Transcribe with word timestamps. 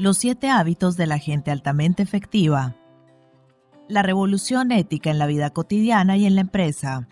Los 0.00 0.16
siete 0.16 0.48
hábitos 0.48 0.96
de 0.96 1.06
la 1.06 1.18
gente 1.18 1.50
altamente 1.50 2.02
efectiva. 2.02 2.74
La 3.86 4.00
revolución 4.00 4.72
ética 4.72 5.10
en 5.10 5.18
la 5.18 5.26
vida 5.26 5.50
cotidiana 5.50 6.16
y 6.16 6.24
en 6.24 6.36
la 6.36 6.40
empresa. 6.40 7.06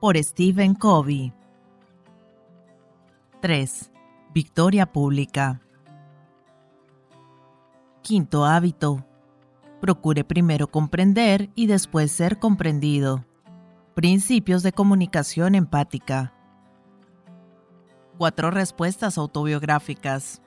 Por 0.00 0.16
Stephen 0.16 0.76
Covey. 0.76 1.32
3. 3.42 3.90
Victoria 4.32 4.86
pública. 4.86 5.60
Quinto 8.02 8.44
hábito. 8.44 9.04
Procure 9.80 10.22
primero 10.22 10.68
comprender 10.68 11.50
y 11.56 11.66
después 11.66 12.12
ser 12.12 12.38
comprendido. 12.38 13.24
Principios 13.96 14.62
de 14.62 14.70
comunicación 14.70 15.56
empática. 15.56 16.32
Cuatro 18.18 18.52
respuestas 18.52 19.18
autobiográficas. 19.18 20.42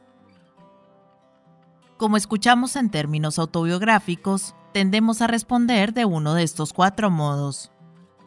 Como 2.02 2.18
escuchamos 2.18 2.78
en 2.78 2.90
términos 2.90 3.38
autobiográficos, 3.38 4.55
tendemos 4.73 5.22
a 5.22 5.28
responder 5.28 5.94
de 5.94 6.04
uno 6.04 6.34
de 6.34 6.41
estos 6.41 6.74
cuatro 6.74 7.12
modos. 7.12 7.72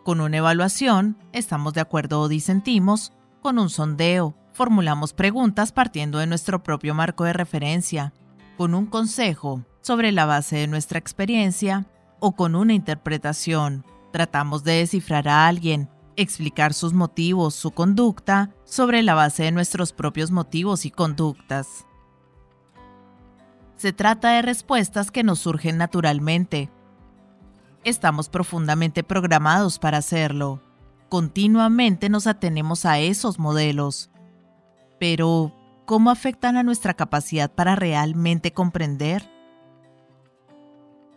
Con 0.04 0.20
una 0.20 0.36
evaluación, 0.36 1.18
estamos 1.32 1.72
de 1.72 1.80
acuerdo 1.80 2.20
o 2.20 2.28
disentimos, 2.28 3.12
con 3.42 3.58
un 3.58 3.70
sondeo, 3.70 4.36
formulamos 4.52 5.12
preguntas 5.12 5.72
partiendo 5.72 6.18
de 6.18 6.28
nuestro 6.28 6.62
propio 6.62 6.94
marco 6.94 7.24
de 7.24 7.32
referencia, 7.32 8.12
con 8.56 8.76
un 8.76 8.86
consejo 8.86 9.64
sobre 9.80 10.12
la 10.12 10.24
base 10.24 10.54
de 10.54 10.68
nuestra 10.68 11.00
experiencia 11.00 11.88
o 12.20 12.36
con 12.36 12.54
una 12.54 12.74
interpretación. 12.74 13.84
Tratamos 14.12 14.62
de 14.62 14.74
descifrar 14.74 15.26
a 15.26 15.48
alguien, 15.48 15.90
explicar 16.14 16.74
sus 16.74 16.92
motivos, 16.92 17.56
su 17.56 17.72
conducta, 17.72 18.54
sobre 18.64 19.02
la 19.02 19.14
base 19.14 19.42
de 19.42 19.50
nuestros 19.50 19.92
propios 19.92 20.30
motivos 20.30 20.86
y 20.86 20.92
conductas. 20.92 21.86
Se 23.76 23.92
trata 23.92 24.30
de 24.32 24.42
respuestas 24.42 25.10
que 25.10 25.22
nos 25.22 25.40
surgen 25.40 25.76
naturalmente. 25.76 26.70
Estamos 27.82 28.28
profundamente 28.28 29.02
programados 29.02 29.78
para 29.78 29.98
hacerlo. 29.98 30.60
Continuamente 31.08 32.08
nos 32.08 32.26
atenemos 32.26 32.86
a 32.86 32.98
esos 32.98 33.38
modelos. 33.38 34.10
Pero, 34.98 35.52
¿cómo 35.84 36.10
afectan 36.10 36.56
a 36.56 36.62
nuestra 36.62 36.94
capacidad 36.94 37.52
para 37.52 37.76
realmente 37.76 38.52
comprender? 38.52 39.28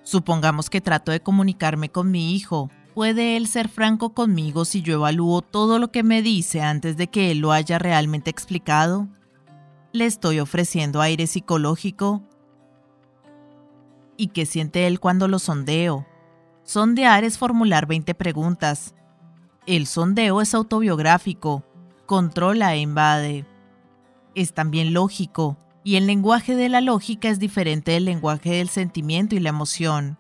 Supongamos 0.04 0.70
que 0.70 0.82
trato 0.82 1.12
de 1.12 1.22
comunicarme 1.22 1.90
con 1.90 2.12
mi 2.12 2.36
hijo. 2.36 2.70
¿Puede 2.96 3.38
él 3.38 3.48
ser 3.48 3.70
franco 3.70 4.14
conmigo 4.14 4.66
si 4.66 4.82
yo 4.82 4.96
evalúo 4.96 5.42
todo 5.42 5.80
lo 5.80 5.92
que 5.92 6.02
me 6.02 6.22
dice 6.22 6.62
antes 6.62 6.98
de 6.98 7.08
que 7.08 7.32
él 7.32 7.40
lo 7.40 7.52
haya 7.52 7.78
realmente 7.78 8.30
explicado? 8.30 9.08
¿Le 9.94 10.06
estoy 10.06 10.40
ofreciendo 10.40 11.02
aire 11.02 11.28
psicológico? 11.28 12.24
¿Y 14.18 14.30
qué 14.30 14.48
siente 14.48 14.88
él 14.88 15.00
cuando 15.00 15.28
lo 15.28 15.38
sondeo? 15.38 16.08
Sondear 16.64 17.24
es 17.24 17.38
formular 17.38 17.86
20 17.86 18.16
preguntas. 18.16 18.96
El 19.68 19.86
sondeo 19.86 20.42
es 20.42 20.56
autobiográfico, 20.56 21.64
controla 22.08 22.74
e 22.74 22.80
invade. 22.80 23.46
Es 24.34 24.54
también 24.54 24.94
lógico, 24.94 25.58
y 25.84 25.98
el 25.98 26.08
lenguaje 26.08 26.56
de 26.56 26.68
la 26.68 26.82
lógica 26.82 27.30
es 27.30 27.38
diferente 27.38 27.92
del 27.92 28.06
lenguaje 28.06 28.50
del 28.50 28.70
sentimiento 28.70 29.36
y 29.36 29.40
la 29.40 29.50
emoción. 29.50 30.18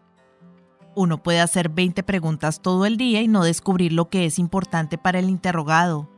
Uno 0.95 1.22
puede 1.22 1.42
hacer 1.42 1.70
20 1.70 2.04
preguntas 2.04 2.61
todo 2.61 2.86
el 2.86 2.98
día 2.98 3.22
y 3.22 3.28
no 3.28 3.44
descubrir 3.44 3.94
lo 3.94 4.09
que 4.09 4.26
es 4.26 4.39
importante 4.39 4.98
para 4.98 5.20
el 5.20 5.30
interrogado. 5.30 6.09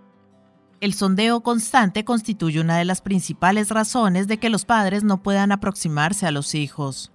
El 0.81 0.93
sondeo 0.93 1.41
constante 1.41 2.05
constituye 2.05 2.61
una 2.61 2.77
de 2.77 2.86
las 2.86 3.02
principales 3.02 3.69
razones 3.69 4.27
de 4.27 4.38
que 4.38 4.49
los 4.49 4.66
padres 4.66 5.03
no 5.03 5.23
puedan 5.23 5.52
aproximarse 5.52 6.25
a 6.25 6.31
los 6.31 6.55
hijos. 6.55 7.11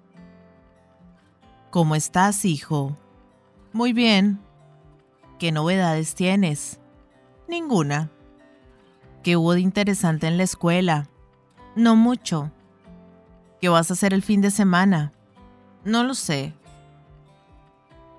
¿Cómo 1.75 1.97
estás, 1.97 2.45
hijo? 2.45 2.97
Muy 3.73 3.93
bien. 3.93 4.39
¿Qué 5.41 5.51
novedades 5.51 6.15
tienes? 6.15 6.79
Ninguna. 7.49 8.13
¿Qué 9.25 9.37
hubo 9.37 9.55
de 9.55 9.61
interesante 9.63 10.29
en 10.29 10.37
la 10.37 10.45
escuela? 10.45 11.09
No 11.75 11.97
mucho. 11.97 12.53
¿Qué 13.61 13.69
vas 13.69 13.91
a 13.91 13.95
hacer 13.95 14.15
el 14.15 14.23
fin 14.23 14.41
de 14.41 14.53
semana? 14.53 15.15
No 15.85 16.05
lo 16.05 16.15
sé. 16.15 16.55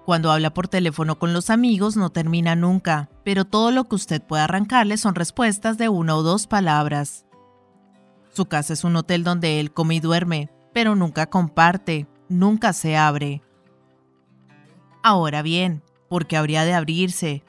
Cuando 0.03 0.33
habla 0.33 0.53
por 0.53 0.67
teléfono 0.67 1.17
con 1.17 1.31
los 1.31 1.49
amigos 1.49 1.95
no 1.95 2.09
termina 2.09 2.57
nunca, 2.57 3.09
pero 3.23 3.45
todo 3.45 3.71
lo 3.71 3.85
que 3.85 3.95
usted 3.95 4.21
puede 4.21 4.43
arrancarle 4.43 4.97
son 4.97 5.15
respuestas 5.15 5.77
de 5.77 5.87
una 5.87 6.17
o 6.17 6.23
dos 6.23 6.45
palabras. 6.45 7.25
Su 8.33 8.47
casa 8.47 8.73
es 8.73 8.83
un 8.83 8.97
hotel 8.97 9.23
donde 9.23 9.61
él 9.61 9.71
come 9.71 9.95
y 9.95 9.99
duerme, 10.01 10.49
pero 10.73 10.93
nunca 10.93 11.27
comparte, 11.27 12.05
nunca 12.27 12.73
se 12.73 12.97
abre. 12.97 13.44
Ahora 15.07 15.43
bien, 15.43 15.83
¿por 16.09 16.25
qué 16.25 16.35
habría 16.35 16.65
de 16.65 16.73
abrirse? 16.73 17.43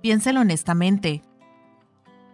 Piénselo 0.00 0.42
honestamente. 0.42 1.22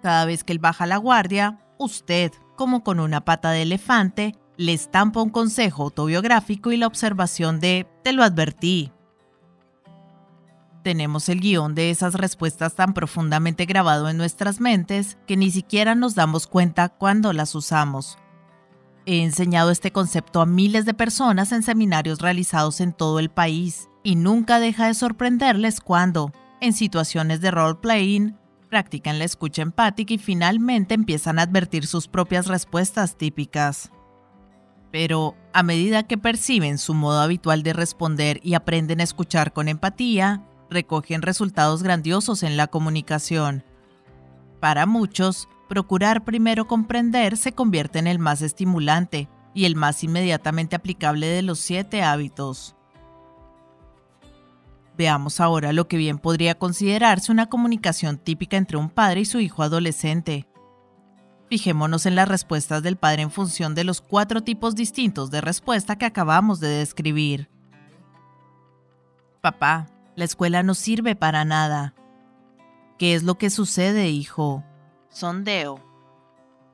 Cada 0.02 0.26
vez 0.26 0.44
que 0.44 0.52
él 0.52 0.58
baja 0.58 0.84
la 0.84 0.98
guardia, 0.98 1.64
usted, 1.78 2.30
como 2.56 2.84
con 2.84 3.00
una 3.00 3.24
pata 3.24 3.52
de 3.52 3.62
elefante, 3.62 4.34
le 4.58 4.74
estampa 4.74 5.22
un 5.22 5.30
consejo 5.30 5.84
autobiográfico 5.84 6.72
y 6.72 6.76
la 6.76 6.88
observación 6.88 7.58
de 7.58 7.86
te 8.04 8.12
lo 8.12 8.22
advertí. 8.22 8.92
Tenemos 10.82 11.30
el 11.30 11.40
guion 11.40 11.74
de 11.74 11.88
esas 11.90 12.12
respuestas 12.12 12.74
tan 12.74 12.92
profundamente 12.92 13.64
grabado 13.64 14.10
en 14.10 14.18
nuestras 14.18 14.60
mentes 14.60 15.16
que 15.26 15.38
ni 15.38 15.50
siquiera 15.50 15.94
nos 15.94 16.14
damos 16.14 16.46
cuenta 16.46 16.90
cuando 16.90 17.32
las 17.32 17.54
usamos. 17.54 18.18
He 19.08 19.22
enseñado 19.22 19.70
este 19.70 19.92
concepto 19.92 20.40
a 20.40 20.46
miles 20.46 20.84
de 20.84 20.92
personas 20.92 21.52
en 21.52 21.62
seminarios 21.62 22.20
realizados 22.20 22.80
en 22.80 22.92
todo 22.92 23.20
el 23.20 23.30
país 23.30 23.88
y 24.02 24.16
nunca 24.16 24.58
deja 24.58 24.88
de 24.88 24.94
sorprenderles 24.94 25.80
cuando, 25.80 26.32
en 26.60 26.72
situaciones 26.72 27.40
de 27.40 27.52
role-playing, 27.52 28.36
practican 28.68 29.20
la 29.20 29.24
escucha 29.24 29.62
empática 29.62 30.12
y 30.12 30.18
finalmente 30.18 30.94
empiezan 30.94 31.38
a 31.38 31.42
advertir 31.42 31.86
sus 31.86 32.08
propias 32.08 32.48
respuestas 32.48 33.16
típicas. 33.16 33.92
Pero 34.90 35.36
a 35.52 35.62
medida 35.62 36.02
que 36.02 36.18
perciben 36.18 36.76
su 36.76 36.92
modo 36.92 37.20
habitual 37.20 37.62
de 37.62 37.74
responder 37.74 38.40
y 38.42 38.54
aprenden 38.54 38.98
a 39.00 39.04
escuchar 39.04 39.52
con 39.52 39.68
empatía, 39.68 40.44
recogen 40.68 41.22
resultados 41.22 41.84
grandiosos 41.84 42.42
en 42.42 42.56
la 42.56 42.66
comunicación. 42.66 43.62
Para 44.58 44.84
muchos, 44.84 45.48
procurar 45.68 46.24
primero 46.24 46.66
comprender 46.66 47.36
se 47.36 47.52
convierte 47.52 47.98
en 47.98 48.06
el 48.06 48.18
más 48.18 48.42
estimulante 48.42 49.28
y 49.54 49.64
el 49.64 49.76
más 49.76 50.04
inmediatamente 50.04 50.76
aplicable 50.76 51.26
de 51.26 51.42
los 51.42 51.58
siete 51.58 52.02
hábitos. 52.02 52.76
Veamos 54.96 55.40
ahora 55.40 55.72
lo 55.72 55.88
que 55.88 55.96
bien 55.96 56.18
podría 56.18 56.58
considerarse 56.58 57.30
una 57.30 57.48
comunicación 57.48 58.18
típica 58.18 58.56
entre 58.56 58.78
un 58.78 58.88
padre 58.88 59.20
y 59.20 59.24
su 59.26 59.40
hijo 59.40 59.62
adolescente. 59.62 60.46
Fijémonos 61.48 62.06
en 62.06 62.14
las 62.14 62.28
respuestas 62.28 62.82
del 62.82 62.96
padre 62.96 63.22
en 63.22 63.30
función 63.30 63.74
de 63.74 63.84
los 63.84 64.00
cuatro 64.00 64.42
tipos 64.42 64.74
distintos 64.74 65.30
de 65.30 65.40
respuesta 65.40 65.96
que 65.96 66.06
acabamos 66.06 66.60
de 66.60 66.68
describir. 66.68 67.48
Papá, 69.42 69.86
la 70.16 70.24
escuela 70.24 70.62
no 70.62 70.74
sirve 70.74 71.14
para 71.14 71.44
nada. 71.44 71.94
¿Qué 72.98 73.14
es 73.14 73.22
lo 73.22 73.36
que 73.36 73.50
sucede, 73.50 74.08
hijo? 74.08 74.64
Sondeo. 75.16 75.80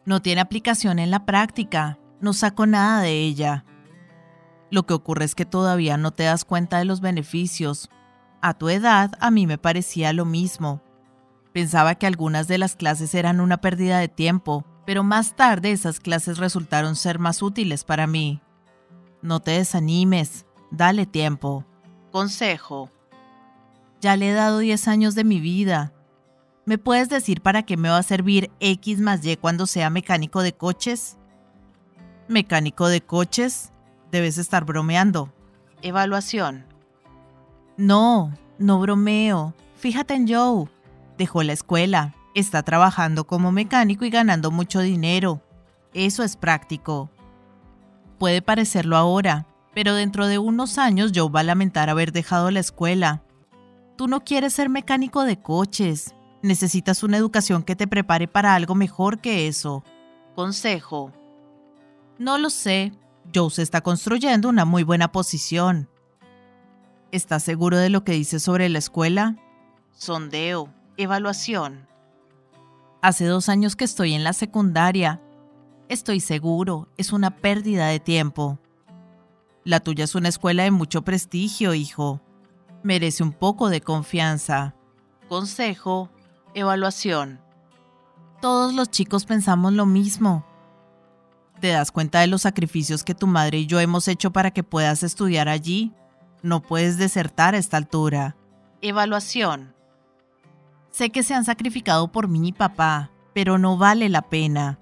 No 0.04 0.20
tiene 0.20 0.40
aplicación 0.40 0.98
en 0.98 1.12
la 1.12 1.24
práctica. 1.24 2.00
No 2.20 2.32
saco 2.32 2.66
nada 2.66 3.00
de 3.00 3.20
ella. 3.20 3.64
Lo 4.68 4.84
que 4.84 4.94
ocurre 4.94 5.24
es 5.24 5.36
que 5.36 5.44
todavía 5.44 5.96
no 5.96 6.10
te 6.10 6.24
das 6.24 6.44
cuenta 6.44 6.78
de 6.78 6.84
los 6.84 7.00
beneficios, 7.00 7.88
a 8.40 8.54
tu 8.54 8.68
edad 8.68 9.12
a 9.20 9.30
mí 9.30 9.46
me 9.46 9.58
parecía 9.58 10.12
lo 10.12 10.24
mismo. 10.24 10.82
Pensaba 11.52 11.94
que 11.94 12.08
algunas 12.08 12.48
de 12.48 12.58
las 12.58 12.74
clases 12.74 13.14
eran 13.14 13.40
una 13.40 13.60
pérdida 13.60 14.00
de 14.00 14.08
tiempo, 14.08 14.66
pero 14.86 15.04
más 15.04 15.36
tarde 15.36 15.70
esas 15.70 16.00
clases 16.00 16.38
resultaron 16.38 16.96
ser 16.96 17.20
más 17.20 17.42
útiles 17.42 17.84
para 17.84 18.08
mí. 18.08 18.42
No 19.22 19.38
te 19.38 19.52
desanimes, 19.52 20.46
dale 20.72 21.06
tiempo. 21.06 21.64
Consejo. 22.10 22.90
Ya 24.00 24.16
le 24.16 24.30
he 24.30 24.32
dado 24.32 24.58
10 24.58 24.88
años 24.88 25.14
de 25.14 25.22
mi 25.22 25.38
vida. 25.38 25.92
¿Me 26.64 26.78
puedes 26.78 27.08
decir 27.08 27.40
para 27.40 27.64
qué 27.64 27.76
me 27.76 27.88
va 27.88 27.98
a 27.98 28.02
servir 28.04 28.50
X 28.60 29.00
más 29.00 29.24
Y 29.26 29.36
cuando 29.36 29.66
sea 29.66 29.90
mecánico 29.90 30.42
de 30.42 30.52
coches? 30.52 31.18
¿Mecánico 32.28 32.88
de 32.88 33.00
coches? 33.00 33.72
Debes 34.12 34.38
estar 34.38 34.64
bromeando. 34.64 35.32
Evaluación. 35.82 36.64
No, 37.76 38.32
no 38.58 38.78
bromeo. 38.78 39.54
Fíjate 39.76 40.14
en 40.14 40.28
Joe. 40.28 40.68
Dejó 41.18 41.42
la 41.42 41.52
escuela. 41.52 42.14
Está 42.34 42.62
trabajando 42.62 43.26
como 43.26 43.50
mecánico 43.50 44.04
y 44.04 44.10
ganando 44.10 44.52
mucho 44.52 44.80
dinero. 44.80 45.42
Eso 45.94 46.22
es 46.22 46.36
práctico. 46.36 47.10
Puede 48.18 48.40
parecerlo 48.40 48.96
ahora, 48.96 49.46
pero 49.74 49.94
dentro 49.94 50.28
de 50.28 50.38
unos 50.38 50.78
años 50.78 51.10
Joe 51.12 51.28
va 51.28 51.40
a 51.40 51.44
lamentar 51.44 51.90
haber 51.90 52.12
dejado 52.12 52.52
la 52.52 52.60
escuela. 52.60 53.24
Tú 53.96 54.06
no 54.06 54.22
quieres 54.22 54.52
ser 54.52 54.68
mecánico 54.68 55.24
de 55.24 55.40
coches. 55.40 56.14
Necesitas 56.42 57.02
una 57.02 57.16
educación 57.16 57.62
que 57.62 57.76
te 57.76 57.86
prepare 57.86 58.26
para 58.26 58.54
algo 58.54 58.74
mejor 58.74 59.20
que 59.20 59.46
eso. 59.46 59.84
Consejo. 60.34 61.12
No 62.18 62.36
lo 62.38 62.50
sé. 62.50 62.92
Joe 63.32 63.50
se 63.50 63.62
está 63.62 63.80
construyendo 63.80 64.48
una 64.48 64.64
muy 64.64 64.82
buena 64.82 65.12
posición. 65.12 65.88
¿Estás 67.12 67.44
seguro 67.44 67.78
de 67.78 67.90
lo 67.90 68.04
que 68.04 68.12
dice 68.12 68.40
sobre 68.40 68.68
la 68.68 68.78
escuela? 68.78 69.36
Sondeo. 69.92 70.72
Evaluación. 70.96 71.86
Hace 73.02 73.26
dos 73.26 73.48
años 73.48 73.76
que 73.76 73.84
estoy 73.84 74.14
en 74.14 74.24
la 74.24 74.32
secundaria. 74.32 75.20
Estoy 75.88 76.20
seguro, 76.20 76.88
es 76.96 77.12
una 77.12 77.36
pérdida 77.36 77.88
de 77.88 78.00
tiempo. 78.00 78.58
La 79.64 79.80
tuya 79.80 80.04
es 80.04 80.14
una 80.14 80.28
escuela 80.28 80.64
de 80.64 80.70
mucho 80.70 81.02
prestigio, 81.02 81.74
hijo. 81.74 82.20
Merece 82.82 83.22
un 83.22 83.32
poco 83.32 83.68
de 83.68 83.80
confianza. 83.80 84.74
Consejo. 85.28 86.10
Evaluación. 86.54 87.40
Todos 88.40 88.74
los 88.74 88.90
chicos 88.90 89.24
pensamos 89.24 89.72
lo 89.72 89.86
mismo. 89.86 90.44
¿Te 91.60 91.68
das 91.68 91.92
cuenta 91.92 92.20
de 92.20 92.26
los 92.26 92.42
sacrificios 92.42 93.04
que 93.04 93.14
tu 93.14 93.26
madre 93.26 93.58
y 93.58 93.66
yo 93.66 93.78
hemos 93.80 94.08
hecho 94.08 94.32
para 94.32 94.50
que 94.50 94.64
puedas 94.64 95.02
estudiar 95.02 95.48
allí? 95.48 95.92
No 96.42 96.60
puedes 96.60 96.98
desertar 96.98 97.54
a 97.54 97.58
esta 97.58 97.76
altura. 97.76 98.36
Evaluación. 98.80 99.74
Sé 100.90 101.10
que 101.10 101.22
se 101.22 101.34
han 101.34 101.44
sacrificado 101.44 102.10
por 102.10 102.28
mí 102.28 102.48
y 102.48 102.52
papá, 102.52 103.12
pero 103.32 103.58
no 103.58 103.78
vale 103.78 104.08
la 104.08 104.22
pena. 104.22 104.78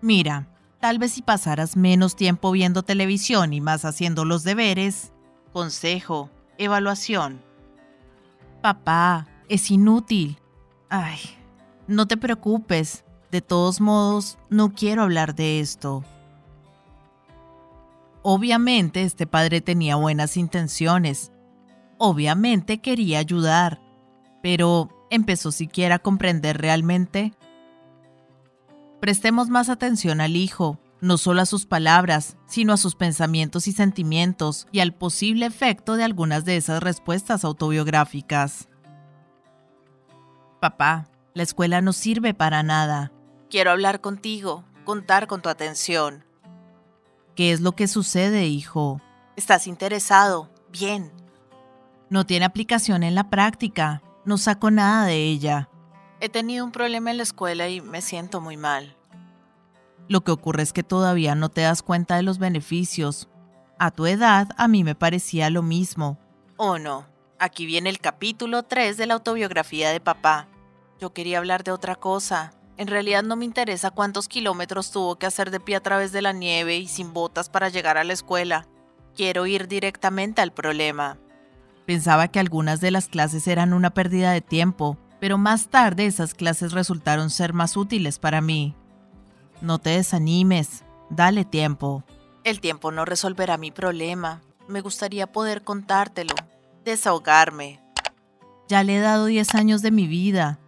Mira, 0.00 0.48
tal 0.80 0.98
vez 0.98 1.12
si 1.12 1.22
pasaras 1.22 1.76
menos 1.76 2.16
tiempo 2.16 2.52
viendo 2.52 2.82
televisión 2.82 3.52
y 3.52 3.60
más 3.60 3.84
haciendo 3.84 4.24
los 4.24 4.44
deberes. 4.44 5.12
Consejo. 5.52 6.30
Evaluación. 6.58 7.42
Papá, 8.62 9.26
es 9.48 9.70
inútil. 9.70 10.38
Ay, 10.88 11.18
no 11.86 12.06
te 12.06 12.16
preocupes. 12.16 13.04
De 13.30 13.40
todos 13.40 13.80
modos, 13.80 14.38
no 14.50 14.72
quiero 14.72 15.02
hablar 15.02 15.34
de 15.34 15.60
esto. 15.60 16.04
Obviamente 18.22 19.02
este 19.02 19.26
padre 19.26 19.60
tenía 19.60 19.96
buenas 19.96 20.36
intenciones. 20.36 21.32
Obviamente 21.98 22.78
quería 22.78 23.18
ayudar. 23.18 23.80
Pero, 24.42 24.90
¿empezó 25.10 25.50
siquiera 25.50 25.96
a 25.96 25.98
comprender 25.98 26.58
realmente? 26.58 27.34
Prestemos 29.00 29.48
más 29.48 29.68
atención 29.68 30.20
al 30.20 30.36
hijo, 30.36 30.78
no 31.00 31.18
solo 31.18 31.42
a 31.42 31.46
sus 31.46 31.66
palabras, 31.66 32.36
sino 32.46 32.72
a 32.72 32.76
sus 32.76 32.94
pensamientos 32.94 33.68
y 33.68 33.72
sentimientos 33.72 34.66
y 34.72 34.80
al 34.80 34.94
posible 34.94 35.46
efecto 35.46 35.96
de 35.96 36.04
algunas 36.04 36.44
de 36.44 36.56
esas 36.56 36.82
respuestas 36.82 37.44
autobiográficas. 37.44 38.68
Papá, 40.66 41.06
la 41.32 41.44
escuela 41.44 41.80
no 41.80 41.92
sirve 41.92 42.34
para 42.34 42.64
nada. 42.64 43.12
Quiero 43.50 43.70
hablar 43.70 44.00
contigo, 44.00 44.64
contar 44.82 45.28
con 45.28 45.40
tu 45.40 45.48
atención. 45.48 46.24
¿Qué 47.36 47.52
es 47.52 47.60
lo 47.60 47.70
que 47.70 47.86
sucede, 47.86 48.48
hijo? 48.48 49.00
¿Estás 49.36 49.68
interesado? 49.68 50.50
Bien. 50.72 51.12
No 52.10 52.26
tiene 52.26 52.46
aplicación 52.46 53.04
en 53.04 53.14
la 53.14 53.30
práctica. 53.30 54.02
No 54.24 54.38
saco 54.38 54.72
nada 54.72 55.06
de 55.06 55.22
ella. 55.22 55.68
He 56.18 56.28
tenido 56.28 56.64
un 56.64 56.72
problema 56.72 57.12
en 57.12 57.18
la 57.18 57.22
escuela 57.22 57.68
y 57.68 57.80
me 57.80 58.02
siento 58.02 58.40
muy 58.40 58.56
mal. 58.56 58.96
Lo 60.08 60.22
que 60.22 60.32
ocurre 60.32 60.64
es 60.64 60.72
que 60.72 60.82
todavía 60.82 61.36
no 61.36 61.48
te 61.48 61.60
das 61.60 61.82
cuenta 61.82 62.16
de 62.16 62.24
los 62.24 62.38
beneficios. 62.38 63.28
A 63.78 63.92
tu 63.92 64.06
edad, 64.06 64.48
a 64.56 64.66
mí 64.66 64.82
me 64.82 64.96
parecía 64.96 65.48
lo 65.48 65.62
mismo. 65.62 66.18
Oh, 66.56 66.80
no. 66.80 67.06
Aquí 67.38 67.66
viene 67.66 67.88
el 67.88 68.00
capítulo 68.00 68.64
3 68.64 68.96
de 68.96 69.06
la 69.06 69.14
autobiografía 69.14 69.90
de 69.90 70.00
papá. 70.00 70.48
Yo 71.00 71.12
quería 71.12 71.38
hablar 71.38 71.64
de 71.64 71.72
otra 71.72 71.94
cosa. 71.94 72.52
En 72.78 72.88
realidad 72.88 73.22
no 73.22 73.36
me 73.36 73.44
interesa 73.44 73.90
cuántos 73.90 74.28
kilómetros 74.28 74.90
tuvo 74.90 75.16
que 75.16 75.26
hacer 75.26 75.50
de 75.50 75.60
pie 75.60 75.76
a 75.76 75.82
través 75.82 76.12
de 76.12 76.22
la 76.22 76.32
nieve 76.32 76.76
y 76.76 76.88
sin 76.88 77.12
botas 77.12 77.48
para 77.48 77.68
llegar 77.68 77.98
a 77.98 78.04
la 78.04 78.12
escuela. 78.12 78.66
Quiero 79.14 79.46
ir 79.46 79.68
directamente 79.68 80.42
al 80.42 80.52
problema. 80.52 81.18
Pensaba 81.86 82.28
que 82.28 82.40
algunas 82.40 82.80
de 82.80 82.90
las 82.90 83.08
clases 83.08 83.46
eran 83.46 83.72
una 83.72 83.90
pérdida 83.90 84.32
de 84.32 84.40
tiempo, 84.40 84.98
pero 85.20 85.38
más 85.38 85.68
tarde 85.68 86.06
esas 86.06 86.34
clases 86.34 86.72
resultaron 86.72 87.30
ser 87.30 87.52
más 87.52 87.76
útiles 87.76 88.18
para 88.18 88.40
mí. 88.40 88.74
No 89.60 89.78
te 89.78 89.90
desanimes, 89.90 90.84
dale 91.08 91.44
tiempo. 91.44 92.04
El 92.44 92.60
tiempo 92.60 92.92
no 92.92 93.04
resolverá 93.04 93.56
mi 93.56 93.70
problema. 93.70 94.42
Me 94.68 94.80
gustaría 94.80 95.26
poder 95.26 95.62
contártelo, 95.62 96.34
desahogarme. 96.84 97.80
Ya 98.68 98.82
le 98.82 98.96
he 98.96 99.00
dado 99.00 99.26
10 99.26 99.54
años 99.54 99.80
de 99.80 99.92
mi 99.92 100.06
vida. 100.06 100.58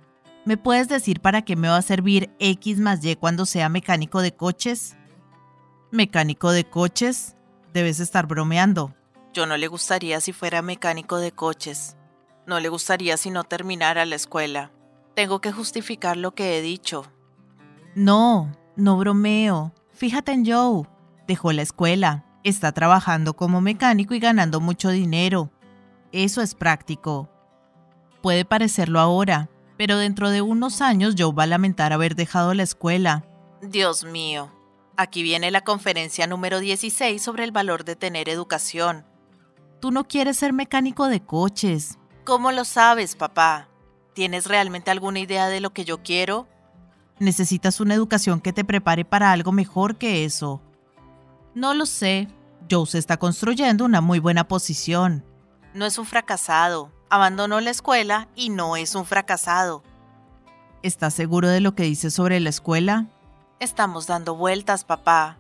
¿Me 0.49 0.56
puedes 0.56 0.89
decir 0.89 1.21
para 1.21 1.43
qué 1.43 1.56
me 1.56 1.69
va 1.69 1.77
a 1.77 1.83
servir 1.83 2.31
X 2.39 2.81
más 2.81 3.05
Y 3.05 3.17
cuando 3.17 3.45
sea 3.45 3.69
mecánico 3.69 4.23
de 4.23 4.33
coches? 4.33 4.97
¿Mecánico 5.91 6.53
de 6.53 6.65
coches? 6.65 7.37
Debes 7.75 8.00
estar 8.00 8.27
bromeando. 8.27 8.95
Yo 9.35 9.45
no 9.45 9.59
le 9.59 9.69
gustaría 9.69 10.23
si 10.23 10.33
fuera 10.33 10.62
mecánico 10.62 11.19
de 11.19 11.33
coches. 11.33 11.99
No 12.47 12.61
le 12.61 12.71
gustaría 12.71 13.19
si 13.19 13.29
no 13.29 13.45
terminara 13.45 14.06
la 14.06 14.17
escuela. 14.17 14.73
Tengo 15.15 15.43
que 15.43 15.53
justificar 15.53 16.17
lo 16.17 16.35
que 16.35 16.56
he 16.56 16.62
dicho. 16.62 17.05
No, 17.95 18.50
no 18.75 18.97
bromeo. 18.97 19.75
Fíjate 19.93 20.33
en 20.33 20.47
Joe. 20.50 20.89
Dejó 21.27 21.53
la 21.53 21.61
escuela. 21.61 22.25
Está 22.43 22.73
trabajando 22.73 23.37
como 23.37 23.61
mecánico 23.61 24.15
y 24.15 24.19
ganando 24.19 24.61
mucho 24.61 24.89
dinero. 24.89 25.50
Eso 26.11 26.41
es 26.41 26.55
práctico. 26.55 27.29
Puede 28.23 28.47
parecerlo 28.47 28.99
ahora, 28.99 29.50
pero 29.79 29.97
dentro 29.97 30.29
de 30.29 30.43
unos 30.43 30.83
años 30.83 31.15
Joe 31.17 31.33
va 31.33 31.45
a 31.45 31.47
lamentar 31.47 31.93
haber 31.93 32.17
dejado 32.17 32.53
la 32.53 32.65
escuela. 32.65 33.25
Dios 33.63 34.05
mío. 34.05 34.51
Aquí 34.97 35.23
viene 35.23 35.53
la 35.53 35.63
conferencia 35.63 36.27
número 36.27 36.59
16 36.59 37.23
sobre 37.23 37.45
el 37.45 37.53
valor 37.53 37.85
de 37.85 37.95
tener 37.95 38.29
educación. 38.29 39.07
Tú 39.81 39.93
no 39.93 40.09
quieres 40.09 40.37
ser 40.37 40.53
mecánico 40.53 41.07
de 41.07 41.21
coches. 41.21 41.97
¿Cómo 42.25 42.51
lo 42.51 42.65
sabes, 42.65 43.15
papá? 43.15 43.69
¿Tienes 44.15 44.47
realmente 44.47 44.91
alguna 44.91 45.21
idea 45.21 45.47
de 45.47 45.61
lo 45.61 45.71
que 45.71 45.85
yo 45.85 46.03
quiero? 46.03 46.49
Necesitas 47.21 47.79
una 47.81 47.95
educación 47.95 48.41
que 48.41 48.53
te 48.53 48.65
prepare 48.65 49.05
para 49.05 49.31
algo 49.31 49.53
mejor 49.53 49.97
que 49.97 50.25
eso. 50.25 50.61
No 51.55 51.73
lo 51.75 51.87
sé. 51.87 52.27
Joe 52.69 52.87
se 52.87 52.99
está 52.99 53.17
construyendo 53.17 53.85
una 53.85 54.01
muy 54.01 54.19
buena 54.19 54.49
posición. 54.49 55.25
No 55.73 55.87
es 55.87 55.97
un 55.99 56.05
fracasado. 56.05 56.91
Abandonó 57.11 57.61
la 57.61 57.71
escuela 57.71 58.29
y 58.35 58.51
no 58.51 58.77
es 58.77 58.95
un 58.95 59.07
fracasado. 59.07 59.83
¿Estás 60.83 61.15
seguro 61.15 61.49
de 61.49 61.61
lo 61.61 61.75
que 61.75 61.85
dice 61.85 62.11
sobre 62.11 62.38
la 62.41 62.50
escuela? 62.50 63.07
Estamos 63.61 64.07
dando 64.07 64.37
vueltas, 64.37 64.85
papá. 64.85 65.38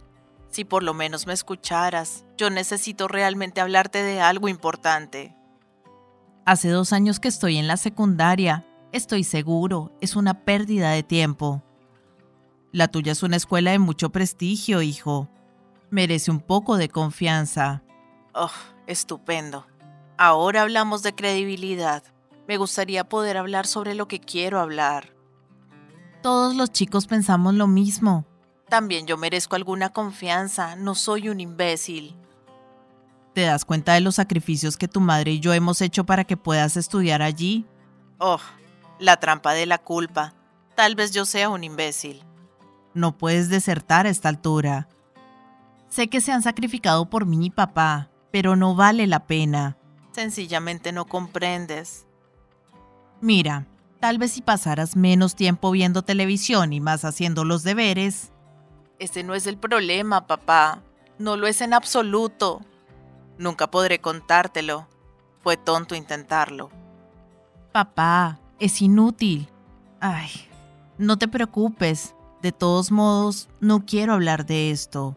Si 0.50 0.64
por 0.64 0.82
lo 0.82 0.94
menos 0.94 1.26
me 1.26 1.34
escucharas, 1.34 2.24
yo 2.36 2.48
necesito 2.48 3.06
realmente 3.06 3.60
hablarte 3.60 4.02
de 4.02 4.20
algo 4.20 4.48
importante. 4.48 5.36
Hace 6.46 6.70
dos 6.70 6.94
años 6.94 7.20
que 7.20 7.28
estoy 7.28 7.58
en 7.58 7.66
la 7.66 7.76
secundaria. 7.76 8.64
Estoy 8.90 9.22
seguro, 9.22 9.92
es 10.00 10.16
una 10.16 10.44
pérdida 10.44 10.90
de 10.92 11.02
tiempo. 11.02 11.62
La 12.72 12.88
tuya 12.88 13.12
es 13.12 13.22
una 13.22 13.36
escuela 13.36 13.72
de 13.72 13.78
mucho 13.78 14.10
prestigio, 14.10 14.80
hijo. 14.80 15.28
Merece 15.90 16.30
un 16.30 16.40
poco 16.40 16.78
de 16.78 16.88
confianza. 16.88 17.82
Oh, 18.34 18.50
estupendo. 18.86 19.66
Ahora 20.18 20.62
hablamos 20.62 21.04
de 21.04 21.14
credibilidad. 21.14 22.02
Me 22.48 22.56
gustaría 22.56 23.08
poder 23.08 23.36
hablar 23.36 23.68
sobre 23.68 23.94
lo 23.94 24.08
que 24.08 24.18
quiero 24.18 24.58
hablar. 24.58 25.14
Todos 26.22 26.56
los 26.56 26.72
chicos 26.72 27.06
pensamos 27.06 27.54
lo 27.54 27.68
mismo. 27.68 28.26
También 28.68 29.06
yo 29.06 29.16
merezco 29.16 29.54
alguna 29.54 29.90
confianza, 29.90 30.74
no 30.74 30.96
soy 30.96 31.28
un 31.28 31.38
imbécil. 31.38 32.16
¿Te 33.32 33.42
das 33.42 33.64
cuenta 33.64 33.94
de 33.94 34.00
los 34.00 34.16
sacrificios 34.16 34.76
que 34.76 34.88
tu 34.88 35.00
madre 35.00 35.32
y 35.32 35.40
yo 35.40 35.52
hemos 35.52 35.80
hecho 35.80 36.04
para 36.04 36.24
que 36.24 36.36
puedas 36.36 36.76
estudiar 36.76 37.22
allí? 37.22 37.64
Oh, 38.18 38.40
la 38.98 39.18
trampa 39.18 39.52
de 39.52 39.66
la 39.66 39.78
culpa. 39.78 40.34
Tal 40.74 40.96
vez 40.96 41.12
yo 41.12 41.24
sea 41.24 41.48
un 41.48 41.62
imbécil. 41.62 42.24
No 42.92 43.16
puedes 43.16 43.48
desertar 43.48 44.06
a 44.06 44.10
esta 44.10 44.28
altura. 44.28 44.88
Sé 45.88 46.08
que 46.08 46.20
se 46.20 46.32
han 46.32 46.42
sacrificado 46.42 47.08
por 47.08 47.24
mí 47.24 47.46
y 47.46 47.50
papá, 47.50 48.10
pero 48.32 48.56
no 48.56 48.74
vale 48.74 49.06
la 49.06 49.26
pena. 49.26 49.77
Sencillamente 50.18 50.90
no 50.90 51.04
comprendes. 51.04 52.04
Mira, 53.20 53.68
tal 54.00 54.18
vez 54.18 54.32
si 54.32 54.42
pasaras 54.42 54.96
menos 54.96 55.36
tiempo 55.36 55.70
viendo 55.70 56.02
televisión 56.02 56.72
y 56.72 56.80
más 56.80 57.04
haciendo 57.04 57.44
los 57.44 57.62
deberes, 57.62 58.32
ese 58.98 59.22
no 59.22 59.36
es 59.36 59.46
el 59.46 59.58
problema, 59.58 60.26
papá. 60.26 60.82
No 61.20 61.36
lo 61.36 61.46
es 61.46 61.60
en 61.60 61.72
absoluto. 61.72 62.62
Nunca 63.38 63.70
podré 63.70 64.00
contártelo. 64.00 64.88
Fue 65.40 65.56
tonto 65.56 65.94
intentarlo. 65.94 66.68
Papá, 67.70 68.40
es 68.58 68.82
inútil. 68.82 69.48
Ay, 70.00 70.30
no 70.98 71.16
te 71.16 71.28
preocupes. 71.28 72.16
De 72.42 72.50
todos 72.50 72.90
modos, 72.90 73.48
no 73.60 73.86
quiero 73.86 74.14
hablar 74.14 74.46
de 74.46 74.72
esto. 74.72 75.16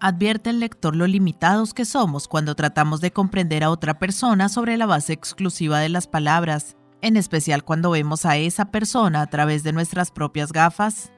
Advierte 0.00 0.50
el 0.50 0.60
lector 0.60 0.96
lo 0.96 1.06
limitados 1.06 1.74
que 1.74 1.84
somos 1.84 2.26
cuando 2.26 2.54
tratamos 2.54 3.00
de 3.00 3.12
comprender 3.12 3.62
a 3.62 3.70
otra 3.70 3.98
persona 3.98 4.48
sobre 4.48 4.76
la 4.76 4.86
base 4.86 5.12
exclusiva 5.12 5.78
de 5.78 5.90
las 5.90 6.06
palabras, 6.06 6.76
en 7.02 7.16
especial 7.16 7.64
cuando 7.64 7.90
vemos 7.90 8.24
a 8.26 8.36
esa 8.36 8.66
persona 8.66 9.20
a 9.20 9.26
través 9.26 9.62
de 9.62 9.72
nuestras 9.72 10.10
propias 10.10 10.52
gafas 10.52 11.12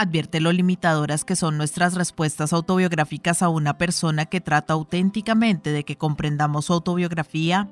Advierte 0.00 0.40
lo 0.40 0.50
limitadoras 0.50 1.26
que 1.26 1.36
son 1.36 1.58
nuestras 1.58 1.94
respuestas 1.94 2.54
autobiográficas 2.54 3.42
a 3.42 3.50
una 3.50 3.76
persona 3.76 4.24
que 4.24 4.40
trata 4.40 4.72
auténticamente 4.72 5.72
de 5.72 5.84
que 5.84 5.98
comprendamos 5.98 6.64
su 6.64 6.72
autobiografía. 6.72 7.68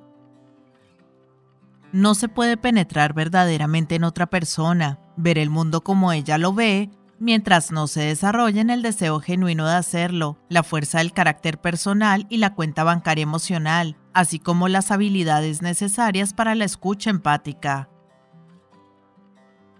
No 1.90 2.14
se 2.14 2.28
puede 2.28 2.58
penetrar 2.58 3.14
verdaderamente 3.14 3.94
en 3.94 4.04
otra 4.04 4.26
persona, 4.26 4.98
ver 5.16 5.38
el 5.38 5.48
mundo 5.48 5.82
como 5.82 6.12
ella 6.12 6.36
lo 6.36 6.52
ve, 6.52 6.90
mientras 7.18 7.72
no 7.72 7.86
se 7.86 8.02
desarrollen 8.02 8.70
el 8.70 8.82
deseo 8.82 9.20
genuino 9.20 9.66
de 9.66 9.74
hacerlo, 9.74 10.38
la 10.48 10.62
fuerza 10.62 10.98
del 10.98 11.12
carácter 11.12 11.60
personal 11.60 12.26
y 12.28 12.38
la 12.38 12.54
cuenta 12.54 12.84
bancaria 12.84 13.22
emocional, 13.22 13.96
así 14.12 14.38
como 14.38 14.68
las 14.68 14.90
habilidades 14.90 15.62
necesarias 15.62 16.32
para 16.32 16.54
la 16.54 16.64
escucha 16.64 17.10
empática. 17.10 17.88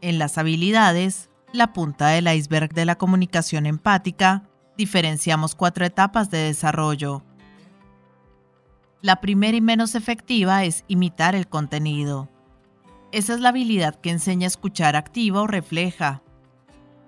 En 0.01 0.19
las 0.19 0.39
habilidades, 0.39 1.31
la 1.53 1.73
punta 1.73 2.09
del 2.09 2.29
iceberg 2.29 2.73
de 2.73 2.85
la 2.85 2.97
comunicación 2.97 3.67
empática, 3.67 4.49
diferenciamos 4.77 5.55
cuatro 5.55 5.85
etapas 5.85 6.31
de 6.31 6.39
desarrollo. 6.39 7.25
La 9.01 9.21
primera 9.21 9.57
y 9.57 9.61
menos 9.61 9.95
efectiva 9.95 10.65
es 10.65 10.85
imitar 10.89 11.35
el 11.35 11.49
contenido. 11.49 12.29
Esa 13.11 13.35
es 13.35 13.41
la 13.41 13.51
habilidad 13.51 13.95
que 13.95 14.11
enseña 14.11 14.47
a 14.47 14.49
escuchar 14.49 14.97
activa 14.97 15.41
o 15.41 15.47
refleja. 15.47 16.23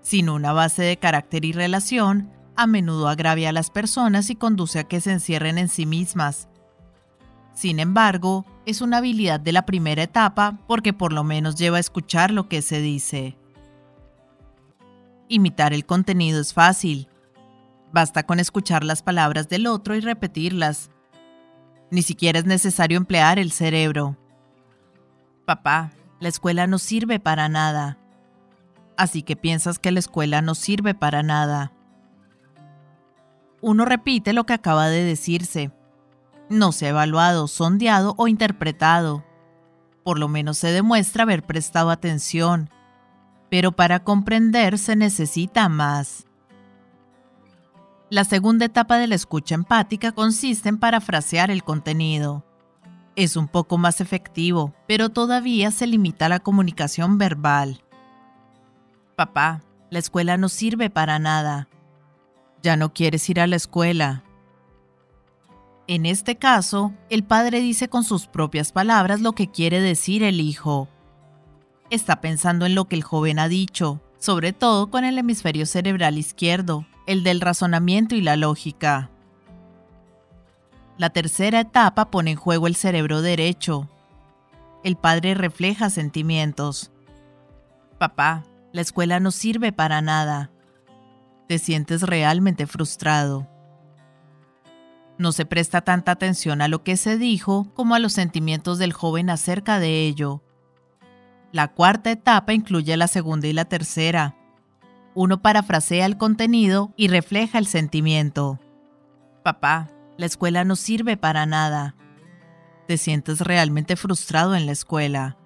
Sin 0.02 0.28
una 0.28 0.52
base 0.52 0.82
de 0.82 0.98
carácter 0.98 1.44
y 1.44 1.52
relación, 1.52 2.30
a 2.56 2.66
menudo 2.66 3.08
agravia 3.08 3.50
a 3.50 3.52
las 3.52 3.70
personas 3.70 4.30
y 4.30 4.36
conduce 4.36 4.78
a 4.78 4.84
que 4.84 5.00
se 5.00 5.12
encierren 5.12 5.58
en 5.58 5.68
sí 5.68 5.86
mismas. 5.86 6.48
Sin 7.54 7.78
embargo, 7.78 8.46
es 8.66 8.80
una 8.80 8.98
habilidad 8.98 9.40
de 9.40 9.52
la 9.52 9.66
primera 9.66 10.02
etapa 10.02 10.58
porque 10.66 10.92
por 10.92 11.12
lo 11.12 11.24
menos 11.24 11.56
lleva 11.56 11.76
a 11.76 11.80
escuchar 11.80 12.30
lo 12.30 12.48
que 12.48 12.62
se 12.62 12.80
dice. 12.80 13.36
Imitar 15.28 15.72
el 15.72 15.86
contenido 15.86 16.40
es 16.40 16.54
fácil. 16.54 17.08
Basta 17.92 18.24
con 18.24 18.40
escuchar 18.40 18.82
las 18.82 19.02
palabras 19.02 19.48
del 19.48 19.66
otro 19.66 19.94
y 19.94 20.00
repetirlas. 20.00 20.90
Ni 21.90 22.02
siquiera 22.02 22.38
es 22.38 22.46
necesario 22.46 22.96
emplear 22.96 23.38
el 23.38 23.52
cerebro. 23.52 24.16
Papá, 25.44 25.92
la 26.18 26.28
escuela 26.28 26.66
no 26.66 26.78
sirve 26.78 27.20
para 27.20 27.48
nada. 27.48 27.99
Así 29.00 29.22
que 29.22 29.34
piensas 29.34 29.78
que 29.78 29.92
la 29.92 29.98
escuela 29.98 30.42
no 30.42 30.54
sirve 30.54 30.92
para 30.92 31.22
nada. 31.22 31.72
Uno 33.62 33.86
repite 33.86 34.34
lo 34.34 34.44
que 34.44 34.52
acaba 34.52 34.90
de 34.90 35.02
decirse. 35.02 35.72
No 36.50 36.70
se 36.70 36.84
ha 36.84 36.90
evaluado, 36.90 37.48
sondeado 37.48 38.12
o 38.18 38.28
interpretado. 38.28 39.24
Por 40.04 40.18
lo 40.18 40.28
menos 40.28 40.58
se 40.58 40.70
demuestra 40.70 41.22
haber 41.22 41.42
prestado 41.42 41.88
atención. 41.88 42.68
Pero 43.48 43.72
para 43.72 44.04
comprender 44.04 44.76
se 44.76 44.96
necesita 44.96 45.70
más. 45.70 46.26
La 48.10 48.24
segunda 48.24 48.66
etapa 48.66 48.98
de 48.98 49.06
la 49.06 49.14
escucha 49.14 49.54
empática 49.54 50.12
consiste 50.12 50.68
en 50.68 50.76
parafrasear 50.76 51.50
el 51.50 51.64
contenido. 51.64 52.44
Es 53.16 53.36
un 53.36 53.48
poco 53.48 53.78
más 53.78 54.02
efectivo, 54.02 54.74
pero 54.86 55.08
todavía 55.08 55.70
se 55.70 55.86
limita 55.86 56.26
a 56.26 56.28
la 56.28 56.40
comunicación 56.40 57.16
verbal. 57.16 57.82
Papá, 59.20 59.60
la 59.90 59.98
escuela 59.98 60.38
no 60.38 60.48
sirve 60.48 60.88
para 60.88 61.18
nada. 61.18 61.68
Ya 62.62 62.76
no 62.76 62.94
quieres 62.94 63.28
ir 63.28 63.38
a 63.38 63.46
la 63.46 63.56
escuela. 63.56 64.24
En 65.86 66.06
este 66.06 66.36
caso, 66.36 66.94
el 67.10 67.22
padre 67.22 67.60
dice 67.60 67.90
con 67.90 68.02
sus 68.02 68.26
propias 68.26 68.72
palabras 68.72 69.20
lo 69.20 69.32
que 69.32 69.50
quiere 69.50 69.82
decir 69.82 70.22
el 70.22 70.40
hijo. 70.40 70.88
Está 71.90 72.22
pensando 72.22 72.64
en 72.64 72.74
lo 72.74 72.86
que 72.86 72.96
el 72.96 73.02
joven 73.02 73.38
ha 73.38 73.48
dicho, 73.48 74.00
sobre 74.18 74.54
todo 74.54 74.88
con 74.90 75.04
el 75.04 75.18
hemisferio 75.18 75.66
cerebral 75.66 76.16
izquierdo, 76.16 76.86
el 77.06 77.22
del 77.22 77.42
razonamiento 77.42 78.14
y 78.14 78.22
la 78.22 78.36
lógica. 78.36 79.10
La 80.96 81.10
tercera 81.10 81.60
etapa 81.60 82.10
pone 82.10 82.30
en 82.30 82.36
juego 82.38 82.66
el 82.66 82.74
cerebro 82.74 83.20
derecho. 83.20 83.86
El 84.82 84.96
padre 84.96 85.34
refleja 85.34 85.90
sentimientos. 85.90 86.90
Papá, 87.98 88.44
la 88.72 88.80
escuela 88.80 89.20
no 89.20 89.30
sirve 89.30 89.72
para 89.72 90.00
nada. 90.00 90.50
Te 91.48 91.58
sientes 91.58 92.02
realmente 92.02 92.66
frustrado. 92.66 93.48
No 95.18 95.32
se 95.32 95.44
presta 95.44 95.82
tanta 95.82 96.12
atención 96.12 96.62
a 96.62 96.68
lo 96.68 96.82
que 96.82 96.96
se 96.96 97.18
dijo 97.18 97.72
como 97.74 97.94
a 97.94 97.98
los 97.98 98.12
sentimientos 98.12 98.78
del 98.78 98.92
joven 98.92 99.28
acerca 99.28 99.78
de 99.78 100.06
ello. 100.06 100.42
La 101.52 101.68
cuarta 101.68 102.10
etapa 102.10 102.52
incluye 102.52 102.96
la 102.96 103.08
segunda 103.08 103.48
y 103.48 103.52
la 103.52 103.64
tercera, 103.64 104.36
uno 105.14 105.42
parafrasea 105.42 106.06
el 106.06 106.16
contenido 106.16 106.92
y 106.96 107.08
refleja 107.08 107.58
el 107.58 107.66
sentimiento. 107.66 108.60
Papá, 109.42 109.88
la 110.16 110.26
escuela 110.26 110.64
no 110.64 110.76
sirve 110.76 111.16
para 111.16 111.46
nada. 111.46 111.96
Te 112.86 112.96
sientes 112.96 113.40
realmente 113.40 113.96
frustrado 113.96 114.54
en 114.54 114.66
la 114.66 114.72
escuela. 114.72 115.36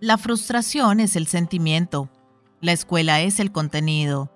La 0.00 0.16
frustración 0.16 1.00
es 1.00 1.16
el 1.16 1.26
sentimiento. 1.26 2.08
La 2.60 2.70
escuela 2.70 3.20
es 3.20 3.40
el 3.40 3.50
contenido. 3.50 4.30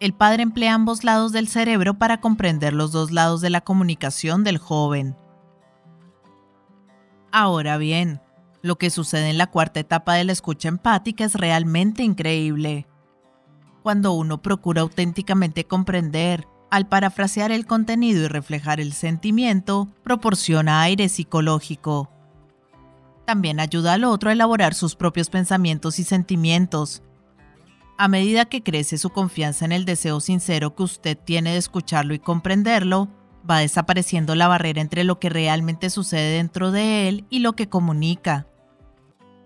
El 0.00 0.12
padre 0.12 0.42
emplea 0.42 0.74
ambos 0.74 1.04
lados 1.04 1.30
del 1.30 1.46
cerebro 1.46 1.94
para 1.94 2.20
comprender 2.20 2.72
los 2.72 2.90
dos 2.90 3.12
lados 3.12 3.40
de 3.40 3.50
la 3.50 3.60
comunicación 3.60 4.42
del 4.42 4.58
joven. 4.58 5.14
Ahora 7.30 7.76
bien, 7.76 8.20
lo 8.60 8.76
que 8.76 8.90
sucede 8.90 9.30
en 9.30 9.38
la 9.38 9.46
cuarta 9.46 9.78
etapa 9.78 10.14
de 10.14 10.24
la 10.24 10.32
escucha 10.32 10.66
empática 10.68 11.24
es 11.24 11.34
realmente 11.34 12.02
increíble. 12.02 12.88
Cuando 13.84 14.14
uno 14.14 14.42
procura 14.42 14.82
auténticamente 14.82 15.64
comprender, 15.64 16.48
al 16.72 16.88
parafrasear 16.88 17.52
el 17.52 17.66
contenido 17.66 18.24
y 18.24 18.26
reflejar 18.26 18.80
el 18.80 18.92
sentimiento, 18.92 19.86
proporciona 20.02 20.82
aire 20.82 21.08
psicológico. 21.08 22.10
También 23.26 23.60
ayuda 23.60 23.94
al 23.94 24.04
otro 24.04 24.30
a 24.30 24.32
elaborar 24.32 24.72
sus 24.74 24.94
propios 24.94 25.28
pensamientos 25.28 25.98
y 25.98 26.04
sentimientos. 26.04 27.02
A 27.98 28.08
medida 28.08 28.44
que 28.44 28.62
crece 28.62 28.98
su 28.98 29.10
confianza 29.10 29.64
en 29.64 29.72
el 29.72 29.84
deseo 29.84 30.20
sincero 30.20 30.74
que 30.74 30.84
usted 30.84 31.18
tiene 31.18 31.52
de 31.52 31.58
escucharlo 31.58 32.14
y 32.14 32.18
comprenderlo, 32.18 33.08
va 33.48 33.58
desapareciendo 33.58 34.34
la 34.34 34.48
barrera 34.48 34.80
entre 34.80 35.04
lo 35.04 35.18
que 35.18 35.28
realmente 35.28 35.90
sucede 35.90 36.36
dentro 36.36 36.70
de 36.70 37.08
él 37.08 37.26
y 37.28 37.40
lo 37.40 37.54
que 37.54 37.68
comunica 37.68 38.46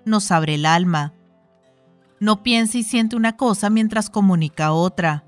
nos 0.05 0.31
abre 0.31 0.57
el 0.57 0.67
alma. 0.67 1.15
No 2.19 2.43
piensa 2.43 2.79
y 2.79 2.83
siente 2.83 3.17
una 3.17 3.37
cosa 3.37 3.71
mientras 3.71 4.11
comunica 4.11 4.73
otra. 4.73 5.25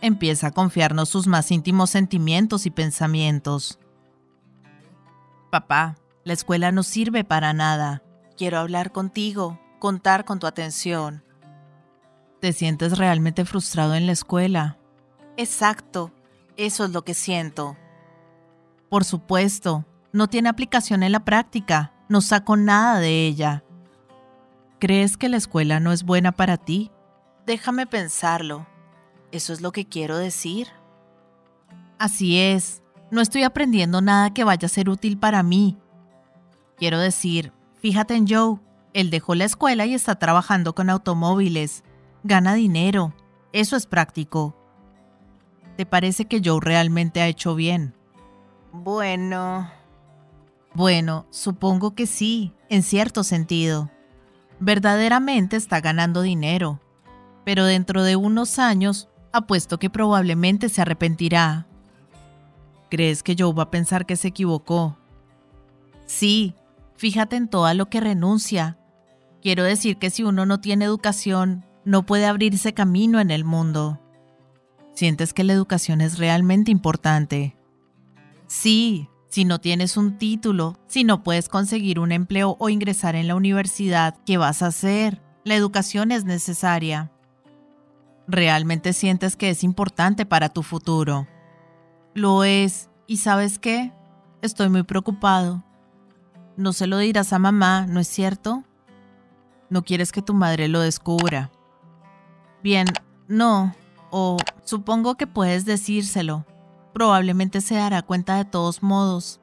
Empieza 0.00 0.48
a 0.48 0.50
confiarnos 0.50 1.08
sus 1.08 1.26
más 1.26 1.50
íntimos 1.50 1.90
sentimientos 1.90 2.66
y 2.66 2.70
pensamientos. 2.70 3.78
Papá, 5.50 5.96
la 6.24 6.32
escuela 6.32 6.72
no 6.72 6.82
sirve 6.82 7.24
para 7.24 7.52
nada. 7.52 8.02
Quiero 8.36 8.58
hablar 8.58 8.92
contigo, 8.92 9.60
contar 9.78 10.24
con 10.24 10.38
tu 10.38 10.46
atención. 10.46 11.24
¿Te 12.40 12.52
sientes 12.52 12.98
realmente 12.98 13.44
frustrado 13.44 13.94
en 13.94 14.06
la 14.06 14.12
escuela? 14.12 14.78
Exacto, 15.36 16.12
eso 16.56 16.84
es 16.84 16.90
lo 16.90 17.04
que 17.04 17.14
siento. 17.14 17.76
Por 18.88 19.04
supuesto, 19.04 19.86
no 20.12 20.28
tiene 20.28 20.48
aplicación 20.48 21.02
en 21.02 21.12
la 21.12 21.24
práctica, 21.24 21.92
no 22.08 22.20
saco 22.20 22.56
nada 22.56 22.98
de 22.98 23.26
ella. 23.26 23.64
¿Crees 24.78 25.16
que 25.16 25.28
la 25.28 25.36
escuela 25.36 25.80
no 25.80 25.92
es 25.92 26.02
buena 26.02 26.32
para 26.32 26.56
ti? 26.56 26.90
Déjame 27.46 27.86
pensarlo. 27.86 28.66
¿Eso 29.30 29.52
es 29.52 29.60
lo 29.60 29.72
que 29.72 29.86
quiero 29.86 30.18
decir? 30.18 30.68
Así 31.98 32.38
es. 32.38 32.82
No 33.10 33.20
estoy 33.20 33.44
aprendiendo 33.44 34.00
nada 34.00 34.34
que 34.34 34.44
vaya 34.44 34.66
a 34.66 34.68
ser 34.68 34.90
útil 34.90 35.18
para 35.18 35.42
mí. 35.42 35.78
Quiero 36.82 36.98
decir, 36.98 37.52
fíjate 37.80 38.16
en 38.16 38.26
Joe. 38.26 38.58
Él 38.92 39.10
dejó 39.10 39.36
la 39.36 39.44
escuela 39.44 39.86
y 39.86 39.94
está 39.94 40.16
trabajando 40.16 40.74
con 40.74 40.90
automóviles. 40.90 41.84
Gana 42.24 42.54
dinero. 42.54 43.14
Eso 43.52 43.76
es 43.76 43.86
práctico. 43.86 44.56
¿Te 45.76 45.86
parece 45.86 46.24
que 46.24 46.42
Joe 46.44 46.58
realmente 46.60 47.22
ha 47.22 47.28
hecho 47.28 47.54
bien? 47.54 47.94
Bueno... 48.72 49.70
Bueno, 50.74 51.24
supongo 51.30 51.94
que 51.94 52.08
sí, 52.08 52.52
en 52.68 52.82
cierto 52.82 53.22
sentido 53.22 53.88
verdaderamente 54.58 55.54
está 55.54 55.80
ganando 55.80 56.20
dinero, 56.20 56.80
pero 57.44 57.64
dentro 57.64 58.02
de 58.02 58.16
unos 58.16 58.58
años 58.58 59.08
apuesto 59.30 59.78
que 59.78 59.88
probablemente 59.88 60.68
se 60.68 60.82
arrepentirá. 60.82 61.68
¿Crees 62.90 63.22
que 63.22 63.36
Joe 63.38 63.54
va 63.54 63.62
a 63.62 63.70
pensar 63.70 64.04
que 64.04 64.16
se 64.16 64.26
equivocó? 64.26 64.98
Sí, 66.06 66.56
fíjate 67.02 67.34
en 67.34 67.48
todo 67.48 67.74
lo 67.74 67.86
que 67.90 68.00
renuncia. 68.00 68.78
Quiero 69.42 69.64
decir 69.64 69.98
que 69.98 70.08
si 70.08 70.22
uno 70.22 70.46
no 70.46 70.60
tiene 70.60 70.84
educación, 70.84 71.66
no 71.84 72.06
puede 72.06 72.26
abrirse 72.26 72.74
camino 72.74 73.18
en 73.18 73.32
el 73.32 73.44
mundo. 73.44 73.98
¿Sientes 74.94 75.34
que 75.34 75.42
la 75.42 75.52
educación 75.52 76.00
es 76.00 76.20
realmente 76.20 76.70
importante? 76.70 77.56
Sí, 78.46 79.08
si 79.28 79.44
no 79.44 79.58
tienes 79.58 79.96
un 79.96 80.16
título, 80.16 80.78
si 80.86 81.02
no 81.02 81.24
puedes 81.24 81.48
conseguir 81.48 81.98
un 81.98 82.12
empleo 82.12 82.56
o 82.60 82.68
ingresar 82.68 83.16
en 83.16 83.26
la 83.26 83.34
universidad, 83.34 84.14
¿qué 84.24 84.36
vas 84.36 84.62
a 84.62 84.68
hacer? 84.68 85.20
La 85.42 85.56
educación 85.56 86.12
es 86.12 86.24
necesaria. 86.24 87.10
Realmente 88.28 88.92
sientes 88.92 89.34
que 89.34 89.50
es 89.50 89.64
importante 89.64 90.24
para 90.24 90.50
tu 90.50 90.62
futuro. 90.62 91.26
Lo 92.14 92.44
es, 92.44 92.90
y 93.08 93.16
sabes 93.16 93.58
qué, 93.58 93.92
estoy 94.40 94.68
muy 94.68 94.84
preocupado. 94.84 95.64
No 96.56 96.72
se 96.72 96.86
lo 96.86 96.98
dirás 96.98 97.32
a 97.32 97.38
mamá, 97.38 97.86
¿no 97.86 98.00
es 98.00 98.08
cierto? 98.08 98.64
No 99.70 99.82
quieres 99.82 100.12
que 100.12 100.22
tu 100.22 100.34
madre 100.34 100.68
lo 100.68 100.80
descubra. 100.80 101.50
Bien, 102.62 102.86
no, 103.26 103.74
o 104.10 104.36
supongo 104.64 105.16
que 105.16 105.26
puedes 105.26 105.64
decírselo. 105.64 106.44
Probablemente 106.92 107.60
se 107.60 107.76
dará 107.76 108.02
cuenta 108.02 108.36
de 108.36 108.44
todos 108.44 108.82
modos. 108.82 109.40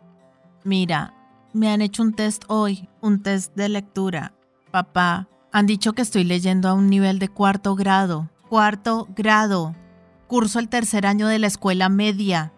Mira, 0.64 1.16
me 1.52 1.70
han 1.72 1.82
hecho 1.82 2.04
un 2.04 2.14
test 2.14 2.44
hoy, 2.48 2.88
un 3.02 3.24
test 3.24 3.56
de 3.56 3.70
lectura. 3.70 4.34
Papá, 4.72 5.28
han 5.52 5.66
dicho 5.66 5.94
que 5.94 6.04
estoy 6.04 6.24
leyendo 6.24 6.70
a 6.70 6.74
un 6.74 6.90
nivel 6.90 7.18
de 7.18 7.28
cuarto 7.30 7.76
grado. 7.76 8.30
Cuarto 8.48 9.08
grado. 9.16 9.76
Curso 10.28 10.60
el 10.60 10.70
tercer 10.70 11.08
año 11.08 11.28
de 11.28 11.40
la 11.40 11.48
escuela 11.48 11.90
media. 11.90 12.54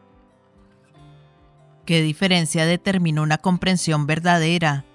¿Qué 1.92 2.02
diferencia 2.02 2.66
determina 2.66 3.22
una 3.22 3.38
comprensión 3.38 4.08
verdadera? 4.08 4.86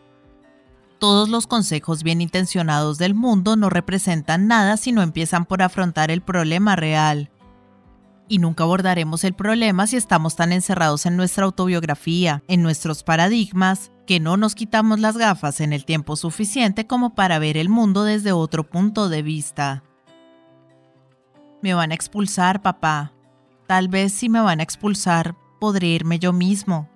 Todos 0.99 1.29
los 1.29 1.47
consejos 1.47 2.03
bien 2.03 2.23
intencionados 2.23 2.97
del 2.97 3.15
mundo 3.15 3.55
no 3.55 3.69
representan 3.69 4.47
nada 4.47 4.79
si 4.79 4.93
no 4.93 5.03
empiezan 5.03 5.45
por 5.45 5.61
afrontar 5.61 6.11
el 6.11 6.23
problema 6.23 6.75
real. 6.75 7.31
Y 8.29 8.39
nunca 8.39 8.65
abordaremos 8.65 9.25
el 9.25 9.35
problema 9.35 9.87
si 9.87 9.97
estamos 9.97 10.37
tan 10.37 10.53
encerrados 10.53 11.05
en 11.05 11.19
nuestra 11.19 11.45
autobiografía, 11.45 12.43
en 12.49 12.63
nuestros 12.63 13.03
paradigmas, 13.03 13.93
que 14.07 14.19
no 14.19 14.39
nos 14.39 14.55
quitamos 14.55 14.99
las 14.99 15.19
gafas 15.19 15.61
en 15.61 15.75
el 15.75 15.85
tiempo 15.85 16.17
suficiente 16.17 16.87
como 16.87 17.15
para 17.15 17.39
ver 17.39 17.59
el 17.59 17.69
mundo 17.69 18.05
desde 18.05 18.33
otro 18.33 18.65
punto 18.65 19.11
de 19.11 19.21
vista. 19.21 19.83
Me 21.61 21.75
van 21.75 21.91
a 21.91 21.95
expulsar, 21.95 22.63
papá. 22.63 23.13
Tal 23.67 23.89
vez 23.89 24.15
si 24.15 24.31
me 24.31 24.41
van 24.41 24.61
a 24.61 24.63
expulsar, 24.63 25.37
podré 25.59 25.89
irme 25.89 26.19
yo 26.19 26.33
mismo. 26.33 26.89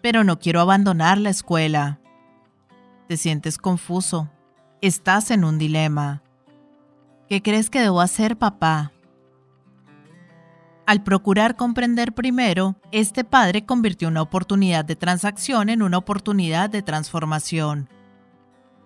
Pero 0.00 0.24
no 0.24 0.38
quiero 0.38 0.60
abandonar 0.60 1.18
la 1.18 1.30
escuela. 1.30 2.00
Te 3.08 3.16
sientes 3.16 3.58
confuso. 3.58 4.30
Estás 4.80 5.30
en 5.30 5.44
un 5.44 5.58
dilema. 5.58 6.22
¿Qué 7.28 7.42
crees 7.42 7.70
que 7.70 7.80
debo 7.80 8.00
hacer, 8.00 8.36
papá? 8.36 8.92
Al 10.84 11.02
procurar 11.02 11.56
comprender 11.56 12.12
primero, 12.12 12.76
este 12.90 13.24
padre 13.24 13.64
convirtió 13.64 14.08
una 14.08 14.22
oportunidad 14.22 14.84
de 14.84 14.96
transacción 14.96 15.68
en 15.68 15.80
una 15.80 15.98
oportunidad 15.98 16.68
de 16.68 16.82
transformación. 16.82 17.88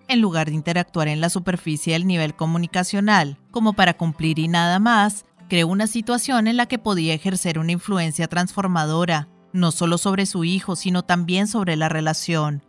En 0.07 0.21
lugar 0.21 0.47
de 0.47 0.53
interactuar 0.53 1.07
en 1.07 1.19
la 1.19 1.29
superficie 1.29 1.93
del 1.93 2.07
nivel 2.07 2.35
comunicacional, 2.35 3.37
como 3.51 3.73
para 3.73 3.97
cumplir 3.97 4.39
y 4.39 4.47
nada 4.47 4.79
más, 4.79 5.25
creó 5.47 5.67
una 5.67 5.87
situación 5.87 6.47
en 6.47 6.57
la 6.57 6.65
que 6.65 6.79
podía 6.79 7.13
ejercer 7.13 7.59
una 7.59 7.71
influencia 7.71 8.27
transformadora, 8.27 9.27
no 9.53 9.71
solo 9.71 9.97
sobre 9.97 10.25
su 10.25 10.43
hijo, 10.43 10.75
sino 10.75 11.03
también 11.03 11.47
sobre 11.47 11.75
la 11.75 11.89
relación. 11.89 12.63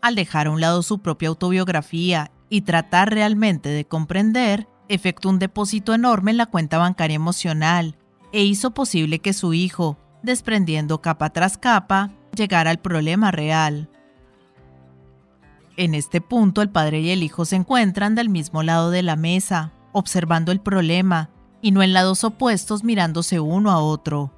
Al 0.00 0.14
dejar 0.14 0.46
a 0.46 0.50
un 0.50 0.60
lado 0.60 0.82
su 0.82 1.00
propia 1.00 1.28
autobiografía 1.28 2.30
y 2.48 2.62
tratar 2.62 3.10
realmente 3.10 3.68
de 3.68 3.84
comprender, 3.86 4.68
efectuó 4.88 5.30
un 5.30 5.38
depósito 5.38 5.94
enorme 5.94 6.30
en 6.30 6.36
la 6.36 6.46
cuenta 6.46 6.78
bancaria 6.78 7.16
emocional, 7.16 7.96
e 8.32 8.42
hizo 8.42 8.72
posible 8.72 9.20
que 9.20 9.32
su 9.32 9.54
hijo, 9.54 9.96
desprendiendo 10.22 11.00
capa 11.00 11.30
tras 11.30 11.56
capa, 11.56 12.10
llegara 12.34 12.70
al 12.70 12.80
problema 12.80 13.30
real. 13.30 13.88
En 15.76 15.94
este 15.94 16.20
punto 16.20 16.62
el 16.62 16.70
padre 16.70 17.00
y 17.00 17.10
el 17.10 17.22
hijo 17.22 17.44
se 17.44 17.56
encuentran 17.56 18.14
del 18.14 18.28
mismo 18.28 18.62
lado 18.62 18.90
de 18.90 19.02
la 19.02 19.16
mesa, 19.16 19.72
observando 19.92 20.52
el 20.52 20.60
problema, 20.60 21.30
y 21.64 21.70
no 21.70 21.82
en 21.82 21.94
lados 21.94 22.24
opuestos 22.24 22.84
mirándose 22.84 23.40
uno 23.40 23.70
a 23.70 23.78
otro. 23.78 24.30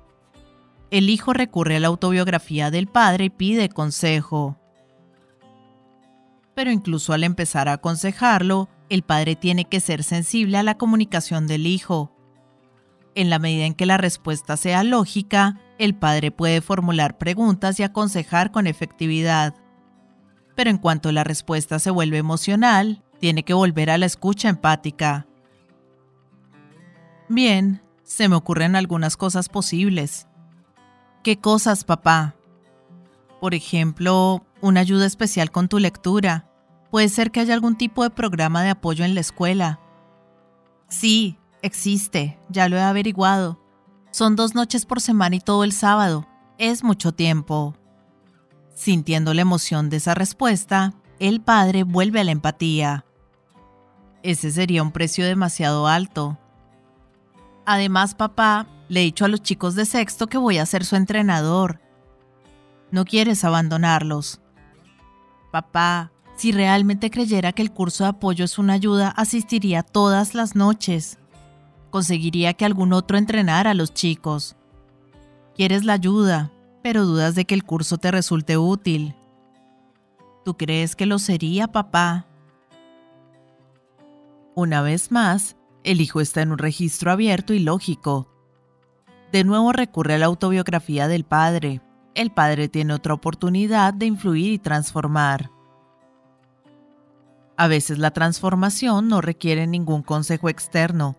El 0.92 1.10
hijo 1.10 1.32
recurre 1.32 1.76
a 1.76 1.80
la 1.80 1.88
autobiografía 1.88 2.70
del 2.70 2.86
padre 2.86 3.24
y 3.24 3.30
pide 3.30 3.68
consejo. 3.68 4.56
Pero 6.54 6.70
incluso 6.70 7.12
al 7.12 7.24
empezar 7.24 7.68
a 7.68 7.72
aconsejarlo, 7.72 8.68
el 8.88 9.02
padre 9.02 9.34
tiene 9.34 9.64
que 9.64 9.80
ser 9.80 10.04
sensible 10.04 10.56
a 10.56 10.62
la 10.62 10.78
comunicación 10.78 11.48
del 11.48 11.66
hijo, 11.66 12.16
en 13.16 13.30
la 13.30 13.38
medida 13.38 13.64
en 13.64 13.72
que 13.72 13.86
la 13.86 13.96
respuesta 13.96 14.58
sea 14.58 14.84
lógica, 14.84 15.58
el 15.78 15.94
padre 15.94 16.30
puede 16.30 16.60
formular 16.60 17.16
preguntas 17.16 17.80
y 17.80 17.82
aconsejar 17.82 18.52
con 18.52 18.66
efectividad. 18.66 19.54
Pero 20.54 20.68
en 20.68 20.76
cuanto 20.76 21.10
la 21.12 21.24
respuesta 21.24 21.78
se 21.78 21.90
vuelve 21.90 22.18
emocional, 22.18 23.02
tiene 23.18 23.42
que 23.42 23.54
volver 23.54 23.88
a 23.88 23.96
la 23.96 24.04
escucha 24.04 24.50
empática. 24.50 25.26
Bien, 27.28 27.82
se 28.02 28.28
me 28.28 28.36
ocurren 28.36 28.76
algunas 28.76 29.16
cosas 29.16 29.48
posibles. 29.48 30.26
¿Qué 31.22 31.38
cosas, 31.38 31.84
papá? 31.84 32.34
Por 33.40 33.54
ejemplo, 33.54 34.44
una 34.60 34.80
ayuda 34.80 35.06
especial 35.06 35.50
con 35.50 35.68
tu 35.68 35.78
lectura. 35.78 36.48
Puede 36.90 37.08
ser 37.08 37.30
que 37.30 37.40
haya 37.40 37.54
algún 37.54 37.76
tipo 37.76 38.02
de 38.02 38.10
programa 38.10 38.62
de 38.62 38.70
apoyo 38.70 39.04
en 39.04 39.14
la 39.14 39.20
escuela. 39.20 39.80
Sí, 40.88 41.38
Existe, 41.66 42.38
ya 42.48 42.68
lo 42.68 42.76
he 42.76 42.80
averiguado. 42.80 43.58
Son 44.12 44.36
dos 44.36 44.54
noches 44.54 44.86
por 44.86 45.00
semana 45.00 45.34
y 45.34 45.40
todo 45.40 45.64
el 45.64 45.72
sábado. 45.72 46.24
Es 46.58 46.84
mucho 46.84 47.10
tiempo. 47.10 47.74
Sintiendo 48.72 49.34
la 49.34 49.42
emoción 49.42 49.90
de 49.90 49.96
esa 49.96 50.14
respuesta, 50.14 50.94
el 51.18 51.40
padre 51.40 51.82
vuelve 51.82 52.20
a 52.20 52.24
la 52.24 52.30
empatía. 52.30 53.04
Ese 54.22 54.52
sería 54.52 54.80
un 54.82 54.92
precio 54.92 55.24
demasiado 55.24 55.88
alto. 55.88 56.38
Además, 57.66 58.14
papá, 58.14 58.66
le 58.88 59.00
he 59.00 59.04
dicho 59.04 59.24
a 59.24 59.28
los 59.28 59.42
chicos 59.42 59.74
de 59.74 59.84
sexto 59.84 60.28
que 60.28 60.38
voy 60.38 60.58
a 60.58 60.66
ser 60.66 60.84
su 60.84 60.96
entrenador. 60.96 61.80
No 62.90 63.04
quieres 63.04 63.44
abandonarlos. 63.44 64.40
Papá, 65.52 66.12
si 66.36 66.52
realmente 66.52 67.10
creyera 67.10 67.52
que 67.52 67.62
el 67.62 67.72
curso 67.72 68.04
de 68.04 68.10
apoyo 68.10 68.44
es 68.44 68.58
una 68.58 68.74
ayuda, 68.74 69.08
asistiría 69.08 69.82
todas 69.82 70.34
las 70.34 70.54
noches 70.54 71.18
conseguiría 71.96 72.52
que 72.52 72.66
algún 72.66 72.92
otro 72.92 73.16
entrenara 73.16 73.70
a 73.70 73.74
los 73.74 73.94
chicos. 73.94 74.54
Quieres 75.54 75.84
la 75.86 75.94
ayuda, 75.94 76.52
pero 76.82 77.06
dudas 77.06 77.34
de 77.34 77.46
que 77.46 77.54
el 77.54 77.64
curso 77.64 77.96
te 77.96 78.10
resulte 78.10 78.58
útil. 78.58 79.14
¿Tú 80.44 80.58
crees 80.58 80.94
que 80.94 81.06
lo 81.06 81.18
sería, 81.18 81.68
papá? 81.68 82.26
Una 84.54 84.82
vez 84.82 85.10
más, 85.10 85.55
el 85.86 86.00
hijo 86.00 86.20
está 86.20 86.42
en 86.42 86.52
un 86.52 86.58
registro 86.58 87.10
abierto 87.10 87.54
y 87.54 87.60
lógico. 87.60 88.28
De 89.32 89.44
nuevo 89.44 89.72
recurre 89.72 90.14
a 90.14 90.18
la 90.18 90.26
autobiografía 90.26 91.08
del 91.08 91.24
padre. 91.24 91.80
El 92.14 92.30
padre 92.30 92.68
tiene 92.68 92.92
otra 92.92 93.14
oportunidad 93.14 93.94
de 93.94 94.06
influir 94.06 94.52
y 94.52 94.58
transformar. 94.58 95.50
A 97.56 97.68
veces 97.68 97.98
la 97.98 98.10
transformación 98.10 99.08
no 99.08 99.20
requiere 99.20 99.66
ningún 99.66 100.02
consejo 100.02 100.50
externo, 100.50 101.16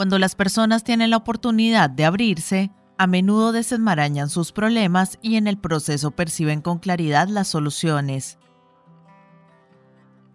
cuando 0.00 0.18
las 0.18 0.34
personas 0.34 0.82
tienen 0.82 1.10
la 1.10 1.18
oportunidad 1.18 1.90
de 1.90 2.06
abrirse, 2.06 2.70
a 2.96 3.06
menudo 3.06 3.52
desenmarañan 3.52 4.30
sus 4.30 4.50
problemas 4.50 5.18
y 5.20 5.36
en 5.36 5.46
el 5.46 5.58
proceso 5.58 6.10
perciben 6.10 6.62
con 6.62 6.78
claridad 6.78 7.28
las 7.28 7.48
soluciones. 7.48 8.38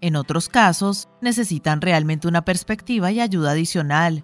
En 0.06 0.16
otros 0.16 0.50
casos, 0.50 1.10
necesitan 1.20 1.82
realmente 1.82 2.28
una 2.28 2.46
perspectiva 2.46 3.12
y 3.12 3.20
ayuda 3.20 3.54
adicional. 3.54 4.24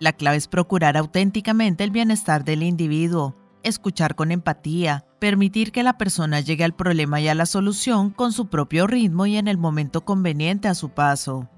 La 0.00 0.14
clave 0.14 0.38
es 0.38 0.48
procurar 0.48 0.96
auténticamente 0.96 1.84
el 1.84 1.90
bienestar 1.90 2.42
del 2.42 2.62
individuo, 2.62 3.36
escuchar 3.62 4.14
con 4.14 4.32
empatía, 4.32 5.04
permitir 5.18 5.72
que 5.72 5.82
la 5.82 5.98
persona 5.98 6.40
llegue 6.40 6.64
al 6.64 6.74
problema 6.74 7.20
y 7.20 7.28
a 7.28 7.34
la 7.34 7.44
solución 7.44 8.08
con 8.08 8.32
su 8.32 8.46
propio 8.46 8.86
ritmo 8.86 9.26
y 9.26 9.36
en 9.36 9.46
el 9.46 9.58
momento 9.58 10.06
conveniente 10.06 10.68
a 10.68 10.74
su 10.74 10.88
paso. 10.88 11.50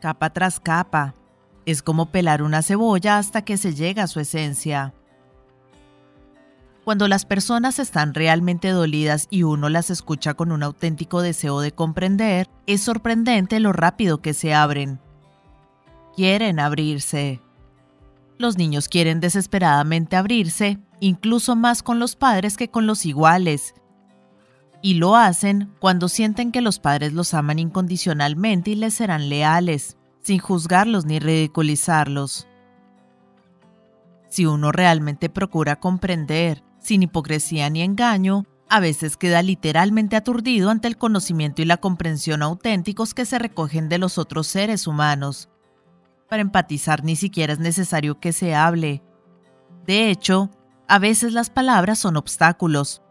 Capa 0.00 0.30
tras 0.30 0.58
capa, 0.58 1.14
es 1.66 1.82
como 1.82 2.06
pelar 2.06 2.42
una 2.42 2.62
cebolla 2.62 3.18
hasta 3.18 3.42
que 3.42 3.58
se 3.58 3.74
llega 3.74 4.04
a 4.04 4.08
su 4.08 4.20
esencia. 4.20 4.94
Cuando 6.84 7.06
las 7.06 7.24
personas 7.24 7.78
están 7.78 8.12
realmente 8.12 8.70
dolidas 8.70 9.28
y 9.30 9.44
uno 9.44 9.68
las 9.68 9.90
escucha 9.90 10.34
con 10.34 10.50
un 10.50 10.64
auténtico 10.64 11.22
deseo 11.22 11.60
de 11.60 11.70
comprender, 11.70 12.48
es 12.66 12.82
sorprendente 12.82 13.60
lo 13.60 13.72
rápido 13.72 14.20
que 14.20 14.34
se 14.34 14.52
abren. 14.52 14.98
Quieren 16.16 16.58
abrirse. 16.58 17.40
Los 18.36 18.58
niños 18.58 18.88
quieren 18.88 19.20
desesperadamente 19.20 20.16
abrirse, 20.16 20.80
incluso 20.98 21.54
más 21.54 21.84
con 21.84 22.00
los 22.00 22.16
padres 22.16 22.56
que 22.56 22.68
con 22.68 22.88
los 22.88 23.06
iguales. 23.06 23.74
Y 24.82 24.94
lo 24.94 25.14
hacen 25.14 25.72
cuando 25.78 26.08
sienten 26.08 26.50
que 26.50 26.60
los 26.60 26.80
padres 26.80 27.12
los 27.12 27.32
aman 27.32 27.60
incondicionalmente 27.60 28.72
y 28.72 28.74
les 28.74 28.94
serán 28.94 29.28
leales 29.28 29.96
sin 30.20 30.40
juzgarlos 30.40 31.04
ni 31.04 31.20
ridiculizarlos. 31.20 32.48
Si 34.28 34.46
uno 34.46 34.72
realmente 34.72 35.28
procura 35.28 35.76
comprender, 35.76 36.64
sin 36.82 37.02
hipocresía 37.02 37.70
ni 37.70 37.82
engaño, 37.82 38.44
a 38.68 38.80
veces 38.80 39.16
queda 39.16 39.42
literalmente 39.42 40.16
aturdido 40.16 40.70
ante 40.70 40.88
el 40.88 40.96
conocimiento 40.96 41.62
y 41.62 41.64
la 41.64 41.76
comprensión 41.76 42.42
auténticos 42.42 43.14
que 43.14 43.24
se 43.24 43.38
recogen 43.38 43.88
de 43.88 43.98
los 43.98 44.18
otros 44.18 44.46
seres 44.46 44.86
humanos. 44.86 45.48
Para 46.28 46.42
empatizar 46.42 47.04
ni 47.04 47.14
siquiera 47.14 47.52
es 47.52 47.58
necesario 47.58 48.18
que 48.18 48.32
se 48.32 48.54
hable. 48.54 49.02
De 49.86 50.10
hecho, 50.10 50.50
a 50.88 50.98
veces 50.98 51.32
las 51.32 51.50
palabras 51.50 51.98
son 51.98 52.16
obstáculos. 52.16 53.02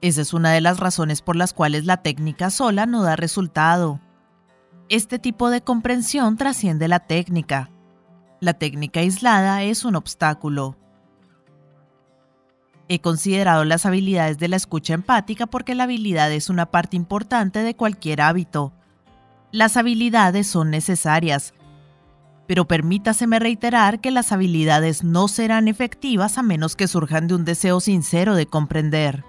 Esa 0.00 0.22
es 0.22 0.32
una 0.32 0.52
de 0.52 0.60
las 0.60 0.80
razones 0.80 1.22
por 1.22 1.36
las 1.36 1.52
cuales 1.52 1.84
la 1.84 1.98
técnica 1.98 2.50
sola 2.50 2.86
no 2.86 3.02
da 3.02 3.16
resultado. 3.16 4.00
Este 4.88 5.18
tipo 5.18 5.50
de 5.50 5.60
comprensión 5.60 6.38
trasciende 6.38 6.88
la 6.88 7.00
técnica. 7.00 7.70
La 8.40 8.54
técnica 8.54 9.00
aislada 9.00 9.62
es 9.64 9.84
un 9.84 9.96
obstáculo. 9.96 10.78
He 12.88 13.00
considerado 13.00 13.64
las 13.64 13.84
habilidades 13.84 14.38
de 14.38 14.48
la 14.48 14.56
escucha 14.56 14.94
empática 14.94 15.46
porque 15.46 15.74
la 15.74 15.84
habilidad 15.84 16.32
es 16.32 16.48
una 16.48 16.66
parte 16.66 16.96
importante 16.96 17.62
de 17.62 17.76
cualquier 17.76 18.22
hábito. 18.22 18.72
Las 19.52 19.76
habilidades 19.76 20.46
son 20.46 20.70
necesarias, 20.70 21.52
pero 22.46 22.66
permítaseme 22.66 23.38
reiterar 23.38 24.00
que 24.00 24.10
las 24.10 24.32
habilidades 24.32 25.04
no 25.04 25.28
serán 25.28 25.68
efectivas 25.68 26.38
a 26.38 26.42
menos 26.42 26.76
que 26.76 26.88
surjan 26.88 27.28
de 27.28 27.34
un 27.34 27.44
deseo 27.44 27.80
sincero 27.80 28.34
de 28.34 28.46
comprender. 28.46 29.22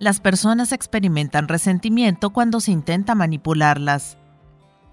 Las 0.00 0.18
personas 0.18 0.72
experimentan 0.72 1.46
resentimiento 1.46 2.30
cuando 2.30 2.60
se 2.60 2.72
intenta 2.72 3.14
manipularlas. 3.14 4.18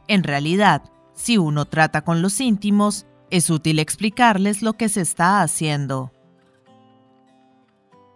En 0.08 0.24
realidad, 0.24 0.84
si 1.14 1.40
uno 1.40 1.66
trata 1.66 2.04
con 2.04 2.22
los 2.22 2.40
íntimos, 2.40 3.08
es 3.32 3.50
útil 3.50 3.80
explicarles 3.80 4.62
lo 4.62 4.74
que 4.74 4.88
se 4.88 5.02
está 5.02 5.42
haciendo. 5.42 6.12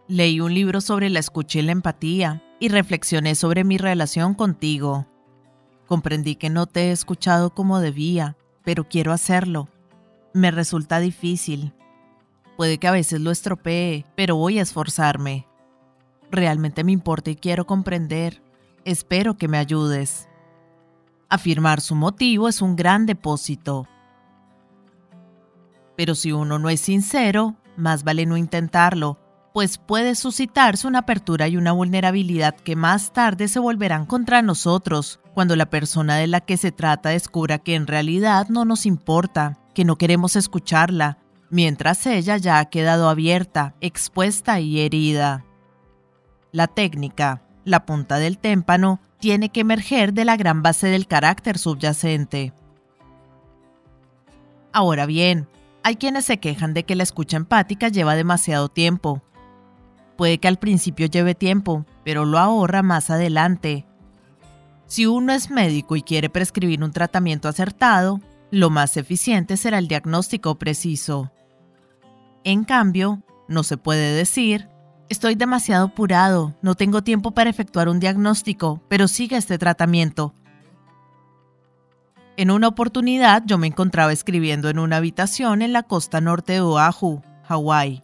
Leí 0.10 0.41
un 0.41 0.56
libro 0.56 0.82
sobre 0.82 1.08
la 1.12 1.19
escucha 1.19 1.60
y 1.60 1.62
la 1.62 1.72
empatía 1.72 2.41
y 2.60 2.69
reflexioné 2.69 3.36
sobre 3.36 3.63
mi 3.63 3.78
relación 3.78 4.34
contigo. 4.34 5.06
Comprendí 5.86 6.36
que 6.36 6.50
no 6.50 6.65
te 6.65 6.86
he 6.86 6.91
escuchado 6.91 7.54
como 7.54 7.80
debía, 7.80 8.36
pero 8.63 8.89
quiero 8.89 9.13
hacerlo. 9.13 9.69
Me 10.34 10.50
resulta 10.50 11.00
difícil. 11.00 11.76
Puede 12.58 12.80
que 12.80 12.88
a 12.88 12.91
veces 12.91 13.22
lo 13.22 13.30
estropee, 13.30 14.04
pero 14.15 14.36
voy 14.36 14.58
a 14.58 14.63
esforzarme. 14.63 15.45
Realmente 16.32 16.84
me 16.84 16.91
importa 16.91 17.30
y 17.30 17.36
quiero 17.36 17.67
comprender. 17.67 18.41
Espero 18.86 19.38
que 19.38 19.48
me 19.48 19.60
ayudes. 19.60 20.28
Afirmar 21.30 21.82
su 21.82 21.93
motivo 21.93 22.48
es 22.48 22.63
un 22.63 22.76
gran 22.76 23.06
depósito. 23.06 23.88
Pero 25.95 26.15
si 26.15 26.32
uno 26.32 26.58
no 26.58 26.72
es 26.72 26.82
sincero, 26.82 27.58
más 27.78 28.04
vale 28.04 28.26
no 28.26 28.38
intentarlo 28.38 29.19
pues 29.54 29.78
puede 29.78 30.16
suscitarse 30.16 30.88
una 30.88 31.00
apertura 31.00 31.48
y 31.48 31.58
una 31.58 31.72
vulnerabilidad 31.72 32.56
que 32.56 32.76
más 32.76 33.12
tarde 33.14 33.48
se 33.48 33.60
volverán 33.60 34.06
contra 34.06 34.42
nosotros, 34.42 35.20
cuando 35.34 35.56
la 35.56 35.70
persona 35.70 36.18
de 36.18 36.28
la 36.28 36.42
que 36.42 36.58
se 36.58 36.72
trata 36.72 37.10
descubra 37.10 37.58
que 37.60 37.76
en 37.76 37.88
realidad 37.88 38.48
no 38.50 38.66
nos 38.66 38.86
importa, 38.86 39.58
que 39.74 39.86
no 39.86 39.98
queremos 39.98 40.36
escucharla, 40.36 41.18
mientras 41.50 42.06
ella 42.06 42.38
ya 42.38 42.60
ha 42.60 42.66
quedado 42.66 43.10
abierta, 43.10 43.76
expuesta 43.82 44.60
y 44.60 44.82
herida. 44.82 45.46
La 46.52 46.68
técnica, 46.68 47.42
la 47.64 47.86
punta 47.86 48.18
del 48.18 48.38
témpano, 48.38 49.00
tiene 49.20 49.50
que 49.50 49.62
emerger 49.62 50.14
de 50.14 50.26
la 50.26 50.38
gran 50.38 50.62
base 50.62 50.88
del 50.88 51.08
carácter 51.08 51.58
subyacente. 51.58 52.54
Ahora 54.72 55.06
bien, 55.06 55.48
hay 55.84 55.96
quienes 55.96 56.26
se 56.26 56.40
quejan 56.40 56.74
de 56.74 56.84
que 56.84 56.96
la 56.96 57.04
escucha 57.04 57.38
empática 57.38 57.90
lleva 57.90 58.16
demasiado 58.16 58.70
tiempo, 58.70 59.24
Puede 60.20 60.38
que 60.38 60.50
al 60.50 60.60
principio 60.60 61.06
lleve 61.06 61.34
tiempo, 61.34 61.86
pero 62.04 62.26
lo 62.26 62.40
ahorra 62.40 62.84
más 62.84 63.10
adelante. 63.10 63.86
Si 64.86 65.06
uno 65.06 65.32
es 65.32 65.50
médico 65.50 65.96
y 65.96 66.02
quiere 66.02 66.30
prescribir 66.30 66.84
un 66.84 66.92
tratamiento 66.92 67.48
acertado, 67.48 68.20
lo 68.52 68.70
más 68.70 68.98
eficiente 68.98 69.56
será 69.56 69.78
el 69.78 69.88
diagnóstico 69.88 70.56
preciso. 70.56 71.32
En 72.44 72.66
cambio, 72.66 73.24
no 73.48 73.64
se 73.64 73.78
puede 73.78 74.14
decir, 74.14 74.68
estoy 75.08 75.36
demasiado 75.36 75.86
apurado, 75.86 76.54
no 76.62 76.76
tengo 76.76 77.02
tiempo 77.02 77.32
para 77.32 77.50
efectuar 77.50 77.88
un 77.88 78.02
diagnóstico, 78.02 78.82
pero 78.90 79.08
sigue 79.08 79.38
este 79.38 79.58
tratamiento. 79.58 80.34
En 82.36 82.52
una 82.52 82.68
oportunidad 82.68 83.44
yo 83.46 83.58
me 83.58 83.68
encontraba 83.68 84.12
escribiendo 84.12 84.68
en 84.68 84.80
una 84.80 84.98
habitación 84.98 85.62
en 85.62 85.72
la 85.72 85.84
costa 85.84 86.20
norte 86.20 86.52
de 86.52 86.62
Oahu, 86.62 87.22
Hawái 87.46 88.04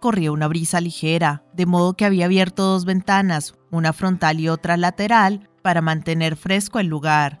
corría 0.00 0.32
una 0.32 0.48
brisa 0.48 0.80
ligera, 0.80 1.42
de 1.52 1.66
modo 1.66 1.94
que 1.94 2.04
había 2.04 2.26
abierto 2.26 2.64
dos 2.64 2.84
ventanas, 2.84 3.54
una 3.70 3.92
frontal 3.92 4.40
y 4.40 4.48
otra 4.48 4.76
lateral, 4.76 5.48
para 5.62 5.82
mantener 5.82 6.36
fresco 6.36 6.78
el 6.78 6.86
lugar. 6.86 7.40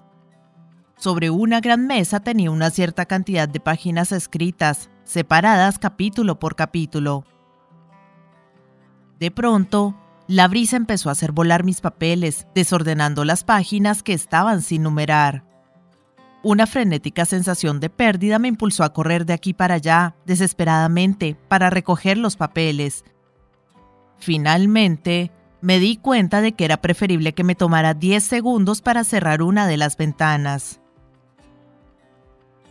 Sobre 0.96 1.30
una 1.30 1.60
gran 1.60 1.86
mesa 1.86 2.20
tenía 2.20 2.50
una 2.50 2.70
cierta 2.70 3.06
cantidad 3.06 3.48
de 3.48 3.60
páginas 3.60 4.12
escritas, 4.12 4.90
separadas 5.04 5.78
capítulo 5.78 6.38
por 6.38 6.56
capítulo. 6.56 7.24
De 9.18 9.30
pronto, 9.30 9.96
la 10.26 10.46
brisa 10.46 10.76
empezó 10.76 11.08
a 11.08 11.12
hacer 11.12 11.32
volar 11.32 11.64
mis 11.64 11.80
papeles, 11.80 12.46
desordenando 12.54 13.24
las 13.24 13.44
páginas 13.44 14.02
que 14.02 14.12
estaban 14.12 14.60
sin 14.60 14.82
numerar. 14.82 15.47
Una 16.42 16.66
frenética 16.66 17.24
sensación 17.24 17.80
de 17.80 17.90
pérdida 17.90 18.38
me 18.38 18.48
impulsó 18.48 18.84
a 18.84 18.92
correr 18.92 19.26
de 19.26 19.32
aquí 19.32 19.54
para 19.54 19.74
allá, 19.74 20.14
desesperadamente, 20.24 21.36
para 21.48 21.68
recoger 21.68 22.16
los 22.16 22.36
papeles. 22.36 23.04
Finalmente, 24.18 25.32
me 25.60 25.80
di 25.80 25.96
cuenta 25.96 26.40
de 26.40 26.52
que 26.52 26.64
era 26.64 26.76
preferible 26.76 27.32
que 27.32 27.42
me 27.42 27.56
tomara 27.56 27.94
10 27.94 28.22
segundos 28.22 28.82
para 28.82 29.02
cerrar 29.02 29.42
una 29.42 29.66
de 29.66 29.76
las 29.76 29.96
ventanas. 29.96 30.80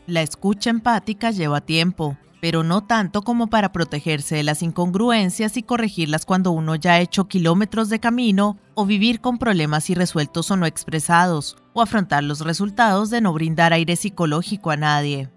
La 0.06 0.22
escucha 0.22 0.70
empática 0.70 1.32
lleva 1.32 1.60
tiempo, 1.60 2.18
pero 2.40 2.64
no 2.64 2.84
tanto 2.84 3.24
como 3.24 3.48
para 3.48 3.72
protegerse 3.72 4.36
de 4.36 4.44
las 4.44 4.62
incongruencias 4.62 5.58
y 5.58 5.64
corregirlas 5.64 6.26
cuando 6.26 6.52
uno 6.52 6.76
ya 6.76 6.94
ha 6.94 7.00
hecho 7.00 7.28
kilómetros 7.28 7.90
de 7.90 8.00
camino 8.00 8.58
o 8.76 8.86
vivir 8.86 9.22
con 9.22 9.38
problemas 9.38 9.90
irresueltos 9.90 10.52
o 10.52 10.58
no 10.58 10.66
expresados, 10.66 11.58
o 11.74 11.82
afrontar 11.82 12.24
los 12.24 12.42
resultados 12.42 13.10
de 13.10 13.22
no 13.22 13.34
brindar 13.34 13.74
aire 13.74 13.96
psicológico 13.96 14.70
a 14.70 14.78
nadie. 14.78 15.30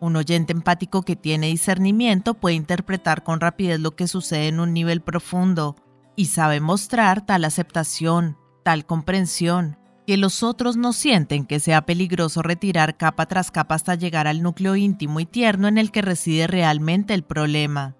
Un 0.00 0.16
oyente 0.16 0.52
empático 0.52 1.02
que 1.02 1.16
tiene 1.16 1.46
discernimiento 1.46 2.34
puede 2.34 2.56
interpretar 2.56 3.22
con 3.22 3.40
rapidez 3.40 3.80
lo 3.80 3.96
que 3.96 4.08
sucede 4.08 4.48
en 4.48 4.60
un 4.60 4.74
nivel 4.74 5.00
profundo 5.00 5.76
y 6.16 6.26
sabe 6.26 6.60
mostrar 6.60 7.24
tal 7.24 7.44
aceptación, 7.44 8.36
tal 8.62 8.86
comprensión, 8.86 9.78
que 10.06 10.16
los 10.16 10.42
otros 10.42 10.76
no 10.76 10.92
sienten 10.92 11.46
que 11.46 11.60
sea 11.60 11.86
peligroso 11.86 12.42
retirar 12.42 12.96
capa 12.96 13.26
tras 13.26 13.50
capa 13.50 13.74
hasta 13.74 13.94
llegar 13.94 14.26
al 14.26 14.42
núcleo 14.42 14.76
íntimo 14.76 15.20
y 15.20 15.26
tierno 15.26 15.68
en 15.68 15.78
el 15.78 15.90
que 15.90 16.02
reside 16.02 16.46
realmente 16.46 17.14
el 17.14 17.22
problema. 17.22 17.96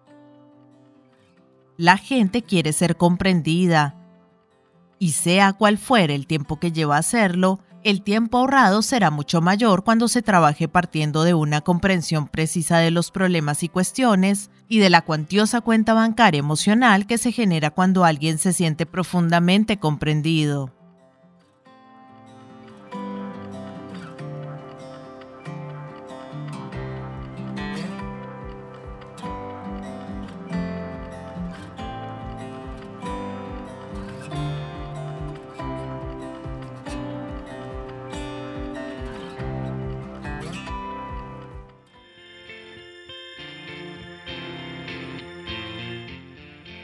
La 1.77 1.97
gente 1.97 2.43
quiere 2.43 2.73
ser 2.73 2.97
comprendida, 2.97 3.97
y 4.99 5.13
sea 5.13 5.53
cual 5.53 5.79
fuere 5.79 6.15
el 6.15 6.27
tiempo 6.27 6.61
que 6.61 6.73
lleva 6.73 6.97
a 6.97 7.01
hacerlo, 7.01 7.61
el 7.83 8.01
tiempo 8.01 8.39
ahorrado 8.39 8.81
será 8.81 9.11
mucho 9.11 9.43
mayor 9.43 9.85
cuando 9.85 10.09
se 10.09 10.23
trabaje 10.23 10.69
partiendo 10.69 11.23
de 11.23 11.35
una 11.35 11.61
comprensión 11.61 12.29
precisa 12.29 12.79
de 12.79 12.91
los 12.91 13.11
problemas 13.11 13.63
y 13.63 13.69
cuestiones 13.69 14.51
y 14.69 14.79
de 14.79 14.89
la 14.89 15.03
cuantiosa 15.03 15.61
cuenta 15.61 15.93
bancaria 15.93 16.39
emocional 16.39 17.07
que 17.07 17.19
se 17.19 17.33
genera 17.33 17.71
cuando 17.71 18.05
alguien 18.05 18.39
se 18.39 18.55
siente 18.55 18.87
profundamente 18.87 19.79
comprendido. 19.79 20.73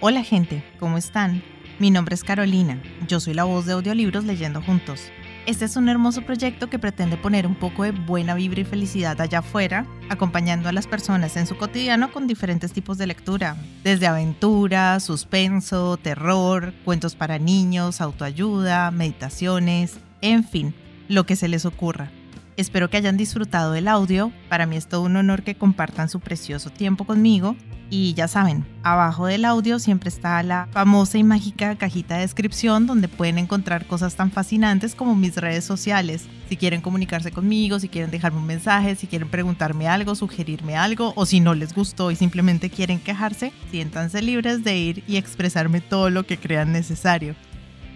Hola 0.02 0.24
gente, 0.24 0.64
¿cómo 0.78 0.96
están? 0.96 1.42
Mi 1.78 1.90
nombre 1.90 2.14
es 2.14 2.24
Carolina, 2.24 2.82
yo 3.06 3.20
soy 3.20 3.34
la 3.34 3.44
voz 3.44 3.66
de 3.66 3.74
audiolibros 3.74 4.24
leyendo 4.24 4.62
juntos. 4.62 5.02
Este 5.44 5.66
es 5.66 5.76
un 5.76 5.90
hermoso 5.90 6.22
proyecto 6.22 6.70
que 6.70 6.78
pretende 6.78 7.18
poner 7.18 7.46
un 7.46 7.54
poco 7.54 7.82
de 7.82 7.90
buena 7.90 8.34
vibra 8.34 8.62
y 8.62 8.64
felicidad 8.64 9.20
allá 9.20 9.40
afuera, 9.40 9.84
acompañando 10.08 10.70
a 10.70 10.72
las 10.72 10.86
personas 10.86 11.36
en 11.36 11.46
su 11.46 11.58
cotidiano 11.58 12.10
con 12.12 12.26
diferentes 12.26 12.72
tipos 12.72 12.96
de 12.96 13.08
lectura, 13.08 13.58
desde 13.84 14.06
aventura, 14.06 14.98
suspenso, 15.00 15.98
terror, 15.98 16.72
cuentos 16.86 17.14
para 17.14 17.38
niños, 17.38 18.00
autoayuda, 18.00 18.90
meditaciones, 18.92 19.98
en 20.22 20.44
fin, 20.44 20.74
lo 21.08 21.26
que 21.26 21.36
se 21.36 21.48
les 21.48 21.66
ocurra. 21.66 22.10
Espero 22.56 22.88
que 22.88 22.96
hayan 22.96 23.18
disfrutado 23.18 23.72
del 23.72 23.86
audio, 23.86 24.32
para 24.48 24.64
mí 24.64 24.78
es 24.78 24.88
todo 24.88 25.02
un 25.02 25.16
honor 25.16 25.42
que 25.42 25.56
compartan 25.56 26.08
su 26.08 26.20
precioso 26.20 26.70
tiempo 26.70 27.04
conmigo 27.04 27.54
Y 27.92 28.14
ya 28.14 28.28
saben, 28.28 28.64
abajo 28.84 29.26
del 29.26 29.44
audio 29.44 29.80
siempre 29.80 30.10
está 30.10 30.40
la 30.44 30.68
famosa 30.70 31.18
y 31.18 31.24
mágica 31.24 31.74
cajita 31.74 32.14
de 32.14 32.20
descripción 32.20 32.86
donde 32.86 33.08
pueden 33.08 33.36
encontrar 33.36 33.84
cosas 33.86 34.14
tan 34.14 34.30
fascinantes 34.30 34.94
como 34.94 35.16
mis 35.16 35.34
redes 35.34 35.64
sociales. 35.64 36.28
Si 36.48 36.56
quieren 36.56 36.82
comunicarse 36.82 37.32
conmigo, 37.32 37.80
si 37.80 37.88
quieren 37.88 38.12
dejarme 38.12 38.38
un 38.38 38.46
mensaje, 38.46 38.94
si 38.94 39.08
quieren 39.08 39.28
preguntarme 39.28 39.88
algo, 39.88 40.14
sugerirme 40.14 40.76
algo 40.76 41.12
o 41.16 41.26
si 41.26 41.40
no 41.40 41.52
les 41.52 41.74
gustó 41.74 42.12
y 42.12 42.16
simplemente 42.16 42.70
quieren 42.70 43.00
quejarse, 43.00 43.52
siéntanse 43.72 44.22
libres 44.22 44.62
de 44.62 44.78
ir 44.78 45.04
y 45.08 45.16
expresarme 45.16 45.80
todo 45.80 46.10
lo 46.10 46.22
que 46.22 46.38
crean 46.38 46.70
necesario. 46.70 47.34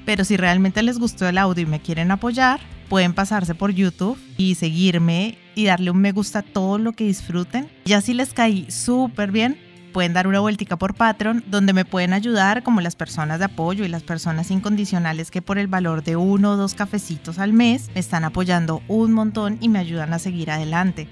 Pero 0.05 0.25
si 0.25 0.37
realmente 0.37 0.83
les 0.83 0.99
gustó 0.99 1.29
el 1.29 1.39
audio 1.39 1.63
y 1.63 1.67
me 1.67 1.81
quieren 1.81 2.11
apoyar, 2.11 2.59
pueden 2.89 3.15
pasarse 3.15 3.55
por 3.55 3.71
YouTube 3.71 4.19
y 4.37 4.57
seguirme 4.57 5.39
y 5.55 5.67
darle 5.67 5.91
un 5.91 5.99
me 5.99 6.13
gusta 6.13 6.41
a 6.41 6.43
todo 6.43 6.79
lo 6.79 6.93
que 6.93 7.05
disfruten. 7.05 7.69
Ya 7.85 8.01
si 8.01 8.13
les 8.13 8.35
caí 8.35 8.71
súper 8.71 9.31
bien, 9.31 9.57
pueden 9.95 10.13
dar 10.13 10.27
una 10.27 10.41
vueltica 10.41 10.77
por 10.77 10.95
Patreon, 10.95 11.45
donde 11.47 11.73
me 11.73 11.85
pueden 11.85 12.13
ayudar 12.13 12.65
como 12.65 12.81
las 12.81 12.97
personas 12.97 13.39
de 13.39 13.45
apoyo 13.45 13.85
y 13.85 13.89
las 13.89 14.03
personas 14.03 14.51
incondicionales 14.51 15.31
que 15.31 15.41
por 15.41 15.57
el 15.57 15.69
valor 15.69 16.03
de 16.03 16.17
uno 16.17 16.51
o 16.51 16.57
dos 16.57 16.75
cafecitos 16.75 17.39
al 17.39 17.53
mes 17.53 17.91
me 17.95 18.01
están 18.01 18.25
apoyando 18.25 18.83
un 18.89 19.13
montón 19.13 19.57
y 19.61 19.69
me 19.69 19.79
ayudan 19.79 20.13
a 20.13 20.19
seguir 20.19 20.51
adelante. 20.51 21.07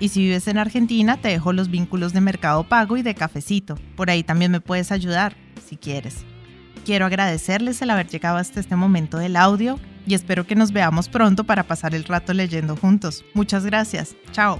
Y 0.00 0.08
si 0.08 0.24
vives 0.24 0.48
en 0.48 0.58
Argentina, 0.58 1.16
te 1.16 1.28
dejo 1.28 1.52
los 1.52 1.70
vínculos 1.70 2.12
de 2.12 2.20
Mercado 2.20 2.64
Pago 2.64 2.96
y 2.96 3.02
de 3.02 3.14
Cafecito. 3.14 3.76
Por 3.94 4.10
ahí 4.10 4.24
también 4.24 4.50
me 4.50 4.60
puedes 4.60 4.90
ayudar, 4.90 5.36
si 5.64 5.76
quieres. 5.76 6.24
Quiero 6.84 7.06
agradecerles 7.06 7.80
el 7.82 7.90
haber 7.90 8.08
llegado 8.08 8.38
hasta 8.38 8.58
este 8.58 8.74
momento 8.74 9.16
del 9.16 9.36
audio 9.36 9.78
y 10.08 10.14
espero 10.14 10.44
que 10.44 10.56
nos 10.56 10.72
veamos 10.72 11.08
pronto 11.08 11.44
para 11.44 11.62
pasar 11.62 11.94
el 11.94 12.02
rato 12.02 12.34
leyendo 12.34 12.76
juntos. 12.76 13.24
Muchas 13.32 13.64
gracias. 13.64 14.16
Chao. 14.32 14.58